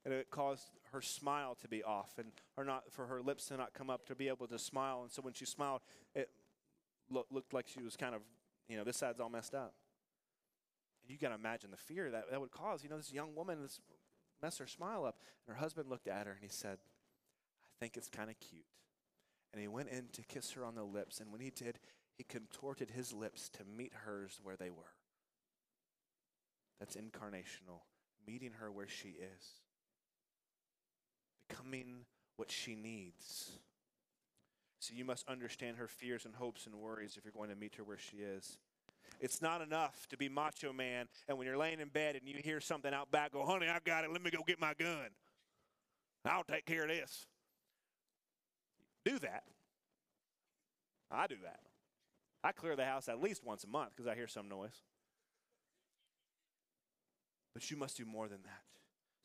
And 0.05 0.13
it 0.13 0.31
caused 0.31 0.71
her 0.93 1.01
smile 1.01 1.57
to 1.63 1.69
be 1.69 1.83
off 1.83 2.19
and 2.19 2.33
or 2.57 2.65
not 2.65 2.91
for 2.91 3.07
her 3.07 3.23
lips 3.23 3.47
to 3.47 3.57
not 3.57 3.73
come 3.73 3.89
up 3.89 4.07
to 4.07 4.15
be 4.15 4.29
able 4.29 4.47
to 4.47 4.59
smile. 4.59 5.01
And 5.03 5.11
so 5.11 5.23
when 5.23 5.33
she 5.33 5.47
smiled, 5.47 5.81
it 6.15 6.29
lo- 7.11 7.27
looked 7.31 7.55
like 7.55 7.69
she 7.69 7.83
was 7.83 7.97
kind 7.97 8.15
of, 8.15 8.21
you 8.69 8.77
know, 8.77 8.85
this 8.85 8.99
side's 8.99 9.21
all 9.21 9.31
messed 9.31 9.55
up. 9.55 9.75
And 11.03 11.11
you 11.11 11.19
got 11.19 11.29
to 11.29 11.35
imagine 11.35 11.71
the 11.71 11.77
fear 11.77 12.11
that 12.11 12.31
that 12.31 12.41
would 12.41 12.51
cause. 12.51 12.83
You 12.83 12.91
know, 12.91 12.97
this 12.97 13.13
young 13.13 13.35
woman 13.35 13.63
this 13.63 13.81
mess 14.43 14.59
her 14.59 14.67
smile 14.67 15.05
up. 15.05 15.17
And 15.47 15.57
her 15.57 15.61
husband 15.61 15.89
looked 15.89 16.09
at 16.09 16.27
her 16.27 16.33
and 16.33 16.43
he 16.43 16.49
said, 16.49 16.79
I 16.79 17.77
think 17.81 17.97
it's 17.97 18.09
kind 18.09 18.31
of 18.31 18.39
cute. 18.41 18.65
And 19.53 19.61
he 19.61 19.69
went 19.69 19.89
in 19.89 20.09
to 20.13 20.23
kiss 20.23 20.53
her 20.53 20.65
on 20.65 20.75
the 20.75 20.85
lips. 20.85 21.21
And 21.21 21.33
when 21.33 21.41
he 21.41 21.51
did, 21.51 21.79
he 22.17 22.25
contorted 22.25 22.91
his 22.91 23.13
lips 23.13 23.49
to 23.51 23.65
meet 23.65 23.93
hers 24.05 24.39
where 24.43 24.57
they 24.57 24.71
were. 24.71 24.95
That's 26.79 26.97
incarnational, 26.97 27.81
meeting 28.27 28.53
her 28.61 28.71
where 28.71 28.89
she 28.89 29.09
is, 29.09 29.61
becoming 31.49 32.05
what 32.37 32.51
she 32.51 32.75
needs. 32.75 33.51
So 34.79 34.95
you 34.95 35.05
must 35.05 35.29
understand 35.29 35.77
her 35.77 35.89
fears 35.89 36.25
and 36.25 36.35
hopes 36.35 36.67
and 36.67 36.75
worries 36.75 37.17
if 37.19 37.25
you're 37.25 37.33
going 37.33 37.51
to 37.51 37.57
meet 37.57 37.75
her 37.75 37.85
where 37.85 37.99
she 37.99 38.19
is. 38.19 38.57
It's 39.21 39.43
not 39.43 39.61
enough 39.61 40.07
to 40.09 40.17
be 40.17 40.29
macho 40.29 40.73
man, 40.73 41.07
and 41.29 41.37
when 41.37 41.47
you're 41.47 41.59
laying 41.59 41.81
in 41.81 41.89
bed 41.89 42.17
and 42.17 42.27
you 42.27 42.41
hear 42.43 42.61
something 42.61 42.93
out 42.93 43.11
back, 43.11 43.33
go, 43.33 43.45
honey, 43.45 43.69
I 43.69 43.79
got 43.85 44.05
it. 44.05 44.11
Let 44.11 44.23
me 44.23 44.31
go 44.31 44.39
get 44.47 44.61
my 44.61 44.75
gun. 44.75 45.09
I'll 46.25 46.45
take 46.45 46.67
care 46.67 46.83
of 46.83 46.89
this. 46.89 47.27
Do 49.05 49.19
that. 49.21 49.45
I 51.11 51.27
do 51.27 51.37
that. 51.43 51.61
I 52.43 52.53
clear 52.53 52.77
the 52.77 52.85
house 52.85 53.09
at 53.09 53.21
least 53.21 53.45
once 53.45 53.65
a 53.65 53.69
month 53.69 53.91
because 53.95 54.07
I 54.07 54.15
hear 54.15 54.27
some 54.27 54.49
noise. 54.49 54.83
But 57.53 57.71
you 57.71 57.77
must 57.77 57.97
do 57.97 58.05
more 58.05 58.29
than 58.29 58.43
that. 58.45 58.63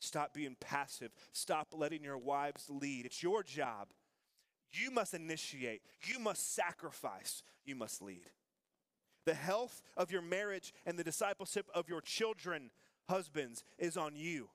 Stop 0.00 0.34
being 0.34 0.56
passive. 0.60 1.10
Stop 1.32 1.68
letting 1.72 2.04
your 2.04 2.18
wives 2.18 2.66
lead. 2.68 3.06
It's 3.06 3.22
your 3.22 3.42
job. 3.42 3.88
You 4.70 4.90
must 4.90 5.14
initiate. 5.14 5.82
You 6.02 6.18
must 6.18 6.54
sacrifice. 6.54 7.42
You 7.64 7.76
must 7.76 8.02
lead. 8.02 8.30
The 9.26 9.34
health 9.34 9.82
of 9.96 10.10
your 10.12 10.22
marriage 10.22 10.72
and 10.86 10.96
the 10.98 11.04
discipleship 11.04 11.66
of 11.74 11.88
your 11.88 12.00
children, 12.00 12.70
husbands, 13.08 13.64
is 13.76 13.96
on 13.96 14.14
you. 14.14 14.48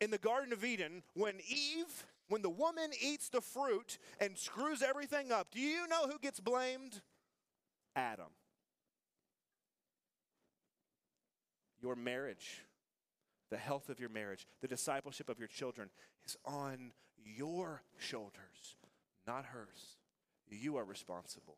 In 0.00 0.10
the 0.10 0.18
Garden 0.18 0.52
of 0.52 0.64
Eden, 0.64 1.02
when 1.14 1.34
Eve, 1.46 2.06
when 2.28 2.42
the 2.42 2.48
woman 2.48 2.90
eats 3.02 3.28
the 3.28 3.40
fruit 3.40 3.98
and 4.20 4.38
screws 4.38 4.82
everything 4.82 5.32
up, 5.32 5.48
do 5.50 5.60
you 5.60 5.86
know 5.88 6.06
who 6.06 6.18
gets 6.18 6.38
blamed? 6.40 7.02
Adam. 7.96 8.30
Your 11.82 11.96
marriage, 11.96 12.64
the 13.50 13.56
health 13.58 13.88
of 13.88 13.98
your 13.98 14.10
marriage, 14.10 14.46
the 14.60 14.68
discipleship 14.68 15.28
of 15.28 15.38
your 15.38 15.48
children 15.48 15.90
is 16.24 16.36
on 16.44 16.92
your 17.24 17.82
shoulders, 17.98 18.76
not 19.26 19.46
hers. 19.46 19.96
You 20.48 20.76
are 20.76 20.84
responsible. 20.84 21.56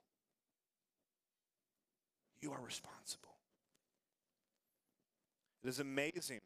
You 2.42 2.52
are 2.52 2.60
responsible. 2.60 3.36
It 5.64 5.68
is 5.68 5.78
amazing. 5.78 6.40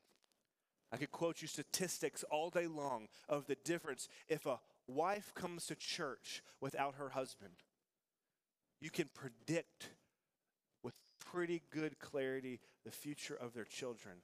I 0.93 0.99
could 0.99 1.11
quote 1.11 1.43
you 1.43 1.49
statistics 1.49 2.23
all 2.31 2.51
day 2.51 2.67
long 2.67 3.09
of 3.29 3.47
the 3.47 3.57
difference 3.65 4.09
if 4.29 4.47
a 4.47 4.61
wife 4.87 5.33
comes 5.35 5.67
to 5.67 5.75
church 5.75 6.43
without 6.61 6.95
her 6.97 7.09
husband. 7.09 7.55
You 8.81 8.91
can 8.91 9.09
predict 9.15 9.89
with 10.83 10.95
pretty 11.19 11.63
good 11.71 11.99
clarity 11.99 12.61
the 12.85 12.91
future 12.91 13.35
of 13.35 13.55
their 13.55 13.65
children, 13.65 14.17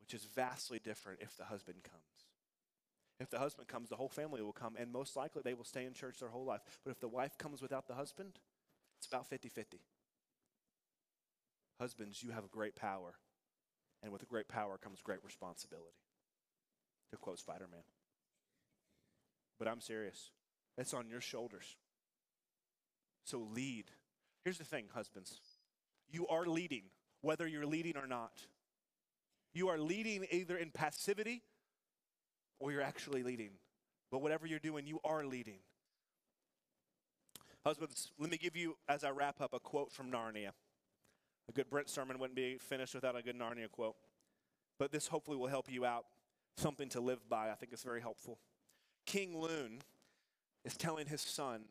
which 0.00 0.14
is 0.14 0.26
vastly 0.34 0.80
different 0.82 1.20
if 1.20 1.36
the 1.36 1.44
husband 1.44 1.78
comes. 1.84 2.02
If 3.20 3.30
the 3.30 3.38
husband 3.38 3.68
comes, 3.68 3.90
the 3.90 3.96
whole 3.96 4.08
family 4.08 4.42
will 4.42 4.52
come, 4.52 4.74
and 4.76 4.90
most 4.90 5.14
likely 5.14 5.42
they 5.44 5.54
will 5.54 5.64
stay 5.64 5.84
in 5.84 5.92
church 5.92 6.18
their 6.18 6.30
whole 6.30 6.44
life. 6.44 6.62
But 6.84 6.90
if 6.90 7.00
the 7.00 7.08
wife 7.08 7.38
comes 7.38 7.62
without 7.62 7.86
the 7.86 7.94
husband, 7.94 8.40
it's 8.98 9.06
about 9.06 9.28
50 9.28 9.48
50. 9.48 9.78
Husbands, 11.80 12.22
you 12.22 12.30
have 12.30 12.44
a 12.44 12.48
great 12.48 12.76
power, 12.76 13.14
and 14.02 14.12
with 14.12 14.22
a 14.22 14.26
great 14.26 14.48
power 14.48 14.78
comes 14.78 15.00
great 15.02 15.24
responsibility. 15.24 15.96
To 17.10 17.16
quote 17.16 17.38
Spider 17.38 17.66
Man. 17.70 17.82
But 19.58 19.68
I'm 19.68 19.80
serious, 19.80 20.30
it's 20.76 20.94
on 20.94 21.08
your 21.08 21.20
shoulders. 21.20 21.76
So 23.24 23.46
lead. 23.54 23.84
Here's 24.44 24.58
the 24.58 24.64
thing, 24.64 24.86
husbands 24.92 25.40
you 26.10 26.26
are 26.28 26.46
leading, 26.46 26.82
whether 27.22 27.46
you're 27.46 27.66
leading 27.66 27.96
or 27.96 28.06
not. 28.06 28.32
You 29.52 29.68
are 29.68 29.78
leading 29.78 30.26
either 30.30 30.56
in 30.56 30.70
passivity 30.70 31.42
or 32.58 32.72
you're 32.72 32.82
actually 32.82 33.22
leading. 33.22 33.50
But 34.10 34.22
whatever 34.22 34.46
you're 34.46 34.58
doing, 34.58 34.86
you 34.86 35.00
are 35.04 35.24
leading. 35.24 35.58
Husbands, 37.64 38.12
let 38.18 38.30
me 38.30 38.36
give 38.36 38.56
you, 38.56 38.76
as 38.88 39.04
I 39.04 39.10
wrap 39.10 39.40
up, 39.40 39.54
a 39.54 39.58
quote 39.58 39.90
from 39.90 40.10
Narnia. 40.10 40.50
A 41.48 41.52
good 41.52 41.68
Brent 41.70 41.88
sermon 41.88 42.18
wouldn't 42.18 42.36
be 42.36 42.56
finished 42.58 42.94
without 42.94 43.16
a 43.16 43.22
good 43.22 43.38
Narnia 43.38 43.70
quote. 43.70 43.96
But 44.78 44.92
this 44.92 45.06
hopefully 45.06 45.36
will 45.36 45.48
help 45.48 45.70
you 45.70 45.84
out. 45.84 46.04
Something 46.56 46.88
to 46.90 47.00
live 47.00 47.28
by. 47.28 47.50
I 47.50 47.54
think 47.54 47.72
it's 47.72 47.82
very 47.82 48.00
helpful. 48.00 48.38
King 49.06 49.38
Lune 49.38 49.80
is 50.64 50.76
telling 50.76 51.06
his 51.06 51.20
son 51.20 51.64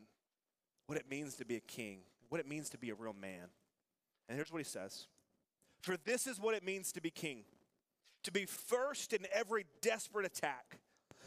what 0.88 0.98
it 0.98 1.10
means 1.10 1.36
to 1.36 1.46
be 1.46 1.56
a 1.56 1.62
king, 1.62 2.00
what 2.30 2.40
it 2.40 2.48
means 2.48 2.70
to 2.70 2.78
be 2.78 2.90
a 2.90 2.96
real 2.96 3.14
man. 3.14 3.48
And 4.28 4.36
here's 4.36 4.52
what 4.52 4.60
he 4.60 4.66
says 4.66 5.08
For 5.82 5.98
this 5.98 6.28
is 6.28 6.40
what 6.40 6.56
it 6.56 6.64
means 6.64 6.92
to 6.94 7.02
be 7.02 7.10
king 7.10 7.46
to 8.24 8.32
be 8.32 8.46
first 8.46 9.14
in 9.14 9.28
every 9.34 9.66
desperate 9.82 10.26
attack 10.26 10.80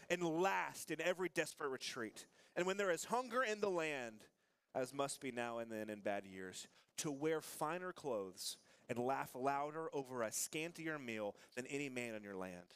and 0.08 0.22
last 0.22 0.90
in 0.90 1.00
every 1.00 1.28
desperate 1.28 1.68
retreat. 1.68 2.26
And 2.54 2.66
when 2.66 2.76
there 2.76 2.90
is 2.90 3.04
hunger 3.04 3.42
in 3.42 3.60
the 3.60 3.70
land, 3.70 4.24
as 4.76 4.92
must 4.92 5.20
be 5.20 5.32
now 5.32 5.58
and 5.58 5.72
then 5.72 5.88
in 5.88 6.00
bad 6.00 6.24
years, 6.26 6.68
to 6.98 7.10
wear 7.10 7.40
finer 7.40 7.92
clothes 7.92 8.58
and 8.88 8.98
laugh 8.98 9.30
louder 9.34 9.88
over 9.92 10.22
a 10.22 10.30
scantier 10.30 11.02
meal 11.02 11.34
than 11.56 11.66
any 11.66 11.88
man 11.88 12.14
in 12.14 12.22
your 12.22 12.36
land. 12.36 12.74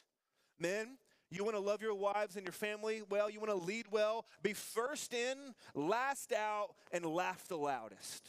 Men, 0.59 0.97
you 1.29 1.43
want 1.43 1.55
to 1.55 1.61
love 1.61 1.81
your 1.81 1.95
wives 1.95 2.35
and 2.35 2.45
your 2.45 2.53
family 2.53 3.03
well, 3.09 3.29
you 3.29 3.39
want 3.39 3.51
to 3.51 3.65
lead 3.65 3.85
well, 3.91 4.25
be 4.43 4.53
first 4.53 5.13
in, 5.13 5.37
last 5.73 6.33
out, 6.33 6.75
and 6.91 7.05
laugh 7.05 7.47
the 7.47 7.55
loudest. 7.55 8.27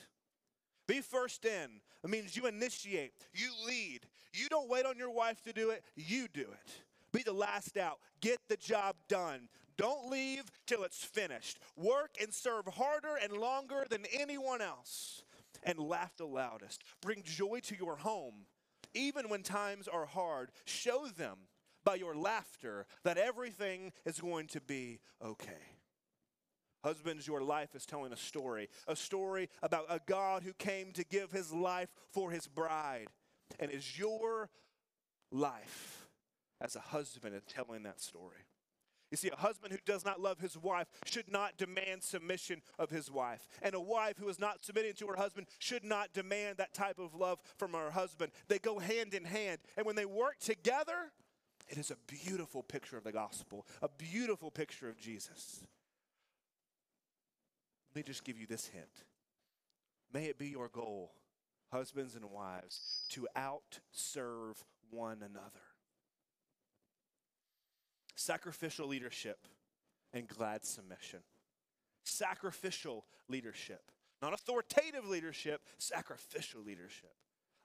Be 0.87 1.01
first 1.01 1.45
in. 1.45 1.81
It 2.05 2.11
means 2.11 2.37
you 2.37 2.47
initiate, 2.47 3.13
you 3.33 3.51
lead. 3.67 4.01
You 4.33 4.49
don't 4.49 4.69
wait 4.69 4.87
on 4.87 4.97
your 4.97 5.11
wife 5.11 5.43
to 5.43 5.53
do 5.53 5.71
it, 5.71 5.83
you 5.97 6.29
do 6.33 6.43
it. 6.43 6.73
Be 7.13 7.23
the 7.23 7.33
last 7.33 7.77
out. 7.77 7.99
Get 8.21 8.39
the 8.49 8.57
job 8.57 8.97
done. 9.09 9.49
Don't 9.77 10.11
leave 10.11 10.45
till 10.67 10.85
it's 10.85 11.05
finished. 11.05 11.59
Work 11.77 12.17
and 12.21 12.33
serve 12.33 12.67
harder 12.67 13.17
and 13.23 13.33
longer 13.33 13.87
than 13.89 14.05
anyone 14.13 14.61
else. 14.61 15.23
And 15.65 15.79
laugh 15.79 16.17
the 16.17 16.27
loudest. 16.27 16.83
Bring 17.01 17.23
joy 17.23 17.61
to 17.65 17.77
your 17.77 17.97
home. 17.97 18.47
Even 18.95 19.29
when 19.29 19.43
times 19.43 19.89
are 19.89 20.07
hard, 20.07 20.51
show 20.65 21.07
them 21.07 21.39
by 21.85 21.95
your 21.95 22.15
laughter 22.15 22.87
that 23.05 23.19
everything 23.19 23.93
is 24.05 24.21
going 24.21 24.47
to 24.49 24.61
be 24.61 25.01
okay. 25.25 25.79
Husbands, 26.85 27.27
your 27.29 27.43
life 27.43 27.75
is 27.75 27.87
telling 27.87 28.13
a 28.13 28.17
story, 28.17 28.69
a 28.89 28.97
story 28.97 29.49
about 29.63 29.87
a 29.89 30.01
God 30.05 30.43
who 30.43 30.53
came 30.55 30.91
to 30.93 31.05
give 31.05 31.31
his 31.31 31.53
life 31.53 31.89
for 32.11 32.33
his 32.33 32.49
bride. 32.49 33.07
And 33.61 33.71
is 33.71 33.99
your 33.99 34.51
life 35.31 36.09
as 36.61 36.75
a 36.75 36.81
husband 36.81 37.35
in 37.35 37.43
telling 37.47 37.85
that 37.85 38.01
story? 38.01 38.47
You 39.13 39.19
see, 39.19 39.29
a 39.29 39.37
husband 39.37 39.75
who 39.75 39.79
does 39.85 40.07
not 40.07 40.23
love 40.23 40.41
his 40.41 40.57
wife 40.57 40.89
should 41.05 41.31
not 41.31 41.59
demand 41.59 42.03
submission 42.03 42.63
of 42.79 42.89
his 42.89 43.11
wife. 43.11 43.47
And 43.61 43.75
a 43.75 43.81
wife 43.81 44.17
who 44.17 44.27
is 44.31 44.41
not 44.41 44.65
submitting 44.65 44.95
to 44.95 45.07
her 45.09 45.17
husband 45.17 45.49
should 45.59 45.85
not 45.85 46.15
demand 46.15 46.57
that 46.57 46.73
type 46.73 46.99
of 46.99 47.15
love 47.15 47.39
from 47.59 47.75
her 47.75 47.91
husband. 47.91 48.33
They 48.49 48.59
go 48.59 48.79
hand 48.79 49.13
in 49.13 49.25
hand. 49.25 49.59
And 49.77 49.85
when 49.85 49.97
they 49.97 50.07
work 50.07 50.39
together, 50.41 51.13
it 51.69 51.77
is 51.77 51.91
a 51.91 51.97
beautiful 52.07 52.63
picture 52.63 52.97
of 52.97 53.05
the 53.05 53.13
gospel, 53.13 53.67
a 53.83 53.89
beautiful 53.99 54.51
picture 54.51 54.89
of 54.89 54.99
Jesus. 54.99 55.63
Let 57.91 57.97
me 57.97 58.03
just 58.11 58.25
give 58.25 58.39
you 58.39 58.47
this 58.47 58.69
hint. 58.69 59.05
May 60.11 60.25
it 60.25 60.39
be 60.39 60.49
your 60.49 60.69
goal, 60.69 61.13
husbands 61.71 62.15
and 62.15 62.25
wives, 62.31 63.05
to 63.11 63.29
outserve 63.37 64.57
one 64.91 65.19
another. 65.19 65.72
Sacrificial 68.23 68.87
leadership 68.87 69.49
and 70.13 70.29
glad 70.29 70.65
submission. 70.65 71.19
sacrificial 72.05 73.05
leadership. 73.29 73.91
Not 74.21 74.33
authoritative 74.33 75.09
leadership, 75.09 75.63
sacrificial 75.79 76.61
leadership, 76.63 77.11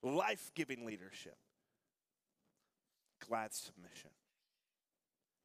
life 0.02 0.52
giving 0.56 0.84
leadership, 0.84 1.38
glad 3.28 3.54
submission. 3.54 4.10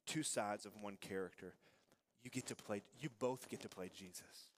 Two 0.07 0.23
sides 0.23 0.65
of 0.65 0.71
one 0.81 0.97
character. 0.99 1.53
You 2.23 2.31
get 2.31 2.47
to 2.47 2.55
play, 2.55 2.81
you 2.99 3.09
both 3.19 3.49
get 3.49 3.61
to 3.61 3.69
play 3.69 3.91
Jesus. 3.95 4.49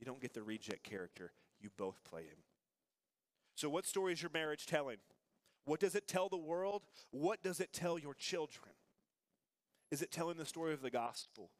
You 0.00 0.06
don't 0.06 0.20
get 0.20 0.32
the 0.32 0.42
reject 0.42 0.84
character, 0.84 1.32
you 1.60 1.68
both 1.76 2.02
play 2.04 2.22
him. 2.22 2.38
So, 3.56 3.68
what 3.68 3.84
story 3.84 4.14
is 4.14 4.22
your 4.22 4.30
marriage 4.32 4.64
telling? 4.64 4.98
What 5.66 5.80
does 5.80 5.94
it 5.94 6.08
tell 6.08 6.30
the 6.30 6.38
world? 6.38 6.82
What 7.10 7.42
does 7.42 7.60
it 7.60 7.74
tell 7.74 7.98
your 7.98 8.14
children? 8.14 8.72
Is 9.90 10.02
it 10.02 10.12
telling 10.12 10.36
the 10.36 10.44
story 10.44 10.74
of 10.74 10.82
the 10.82 10.90
gospel? 10.90 11.50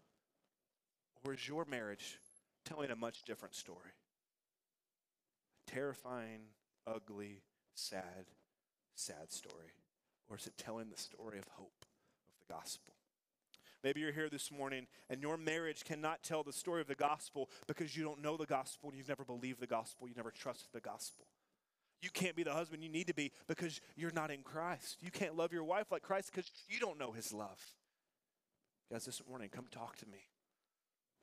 Or 1.25 1.35
is 1.35 1.49
your 1.49 1.65
marriage 1.65 2.19
telling 2.65 2.91
a 2.91 2.97
much 2.97 3.25
different 3.25 3.55
story? 3.55 3.93
A 5.67 5.71
terrifying, 5.71 6.41
ugly, 6.87 7.43
sad, 7.75 8.27
sad 8.95 9.33
story. 9.33 9.73
Or 10.29 10.37
is 10.37 10.47
it 10.47 10.59
telling 10.59 10.91
the 10.91 10.99
story 10.99 11.39
of 11.39 11.49
hope 11.57 11.85
of 12.29 12.47
the 12.47 12.53
gospel? 12.53 12.95
Maybe 13.83 14.01
you're 14.01 14.13
here 14.13 14.29
this 14.29 14.51
morning 14.51 14.87
and 15.09 15.23
your 15.23 15.37
marriage 15.37 15.85
cannot 15.85 16.23
tell 16.23 16.43
the 16.43 16.53
story 16.53 16.81
of 16.81 16.89
the 16.89 16.95
gospel 16.95 17.49
because 17.67 17.97
you 17.97 18.05
don't 18.05 18.21
know 18.21 18.37
the 18.37 18.45
gospel 18.45 18.89
and 18.89 18.99
you've 18.99 19.09
never 19.09 19.25
believed 19.25 19.61
the 19.61 19.67
gospel, 19.67 20.09
you 20.09 20.15
never 20.17 20.33
trusted 20.33 20.69
the 20.73 20.81
gospel. 20.81 21.27
You 22.01 22.11
can't 22.11 22.37
be 22.37 22.43
the 22.43 22.53
husband 22.53 22.83
you 22.83 22.89
need 22.89 23.07
to 23.07 23.15
be 23.15 23.33
because 23.47 23.81
you're 23.97 24.13
not 24.13 24.31
in 24.31 24.43
Christ. 24.43 24.99
You 25.01 25.11
can't 25.11 25.37
love 25.37 25.53
your 25.53 25.65
wife 25.65 25.91
like 25.91 26.03
Christ 26.03 26.31
because 26.33 26.51
you 26.69 26.79
don't 26.79 26.99
know 26.99 27.13
his 27.13 27.33
love. 27.33 27.61
Guys, 28.91 29.05
this 29.05 29.23
morning, 29.29 29.51
come 29.51 29.67
talk 29.71 29.97
to 29.97 30.07
me. 30.07 30.29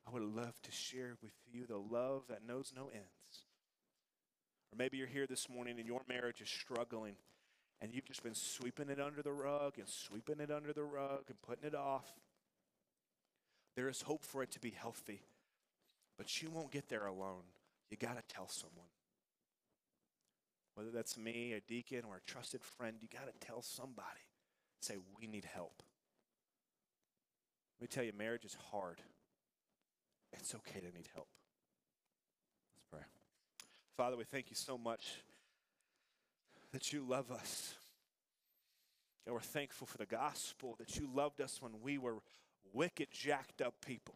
I 0.07 0.11
would 0.11 0.21
love 0.21 0.61
to 0.61 0.71
share 0.71 1.17
with 1.23 1.31
you 1.51 1.65
the 1.65 1.77
love 1.77 2.23
that 2.29 2.45
knows 2.45 2.71
no 2.75 2.89
ends. 2.93 3.45
Or 4.71 4.77
maybe 4.77 4.97
you're 4.97 5.07
here 5.07 5.25
this 5.25 5.49
morning 5.49 5.79
and 5.79 5.87
your 5.87 6.01
marriage 6.07 6.41
is 6.41 6.49
struggling 6.49 7.15
and 7.81 7.91
you've 7.91 8.05
just 8.05 8.21
been 8.21 8.35
sweeping 8.35 8.89
it 8.89 8.99
under 8.99 9.23
the 9.23 9.31
rug 9.31 9.79
and 9.79 9.89
sweeping 9.89 10.39
it 10.39 10.51
under 10.51 10.73
the 10.73 10.83
rug 10.83 11.23
and 11.27 11.41
putting 11.41 11.65
it 11.65 11.73
off. 11.73 12.05
There 13.75 13.89
is 13.89 14.03
hope 14.03 14.23
for 14.23 14.43
it 14.43 14.51
to 14.51 14.59
be 14.59 14.69
healthy, 14.69 15.21
but 16.19 16.41
you 16.41 16.51
won't 16.51 16.71
get 16.71 16.87
there 16.87 17.07
alone. 17.07 17.43
You 17.89 17.97
got 17.97 18.15
to 18.15 18.33
tell 18.33 18.47
someone. 18.47 18.87
Whether 20.75 20.91
that's 20.91 21.17
me, 21.17 21.53
a 21.53 21.61
deacon, 21.61 22.01
or 22.07 22.17
a 22.17 22.31
trusted 22.31 22.63
friend, 22.63 22.97
you 23.01 23.07
got 23.11 23.27
to 23.27 23.45
tell 23.45 23.61
somebody. 23.61 24.21
Say, 24.81 24.97
we 25.19 25.25
need 25.25 25.45
help. 25.45 25.81
Let 27.79 27.81
me 27.81 27.87
tell 27.87 28.03
you, 28.03 28.13
marriage 28.17 28.45
is 28.45 28.57
hard. 28.71 29.01
It's 30.33 30.55
okay 30.55 30.79
to 30.79 30.85
need 30.85 31.09
help. 31.13 31.27
Let's 32.73 32.85
pray. 32.91 33.01
Father, 33.97 34.17
we 34.17 34.23
thank 34.23 34.49
you 34.49 34.55
so 34.55 34.77
much 34.77 35.21
that 36.71 36.91
you 36.91 37.05
love 37.07 37.31
us. 37.31 37.75
And 39.25 39.33
we're 39.33 39.41
thankful 39.41 39.87
for 39.87 39.97
the 39.97 40.05
gospel 40.05 40.75
that 40.77 40.97
you 40.97 41.09
loved 41.13 41.41
us 41.41 41.61
when 41.61 41.81
we 41.81 41.97
were 41.97 42.17
wicked, 42.73 43.07
jacked 43.11 43.61
up 43.61 43.73
people. 43.85 44.15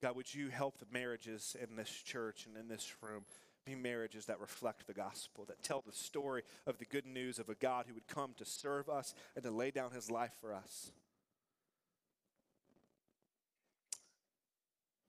God, 0.00 0.16
would 0.16 0.34
you 0.34 0.48
help 0.48 0.78
the 0.78 0.86
marriages 0.92 1.56
in 1.62 1.76
this 1.76 1.90
church 1.90 2.46
and 2.46 2.56
in 2.56 2.68
this 2.68 2.92
room 3.00 3.24
be 3.64 3.76
marriages 3.76 4.26
that 4.26 4.40
reflect 4.40 4.88
the 4.88 4.92
gospel, 4.92 5.44
that 5.44 5.62
tell 5.62 5.84
the 5.86 5.92
story 5.92 6.42
of 6.66 6.78
the 6.78 6.84
good 6.84 7.06
news 7.06 7.38
of 7.38 7.48
a 7.48 7.54
God 7.54 7.84
who 7.86 7.94
would 7.94 8.08
come 8.08 8.32
to 8.38 8.44
serve 8.44 8.88
us 8.88 9.14
and 9.36 9.44
to 9.44 9.52
lay 9.52 9.70
down 9.70 9.92
his 9.92 10.10
life 10.10 10.32
for 10.40 10.52
us? 10.52 10.90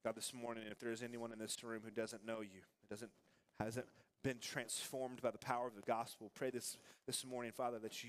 God, 0.04 0.16
this 0.16 0.34
morning, 0.34 0.64
if 0.70 0.80
there 0.80 0.92
is 0.92 1.02
anyone 1.02 1.32
in 1.32 1.40
this 1.40 1.64
room 1.64 1.82
who 1.84 1.92
doesn't 1.92 2.26
know 2.26 2.42
you, 2.42 2.62
doesn't 2.90 3.12
hasn't 3.60 3.86
been 4.24 4.40
transformed 4.40 5.22
by 5.22 5.32
the 5.32 5.38
power 5.38 5.68
of 5.68 5.76
the 5.76 5.82
gospel, 5.82 6.32
pray 6.34 6.50
this 6.50 6.78
this 7.06 7.26
morning, 7.26 7.52
Father, 7.52 7.80
that 7.80 7.94
you 7.94 8.02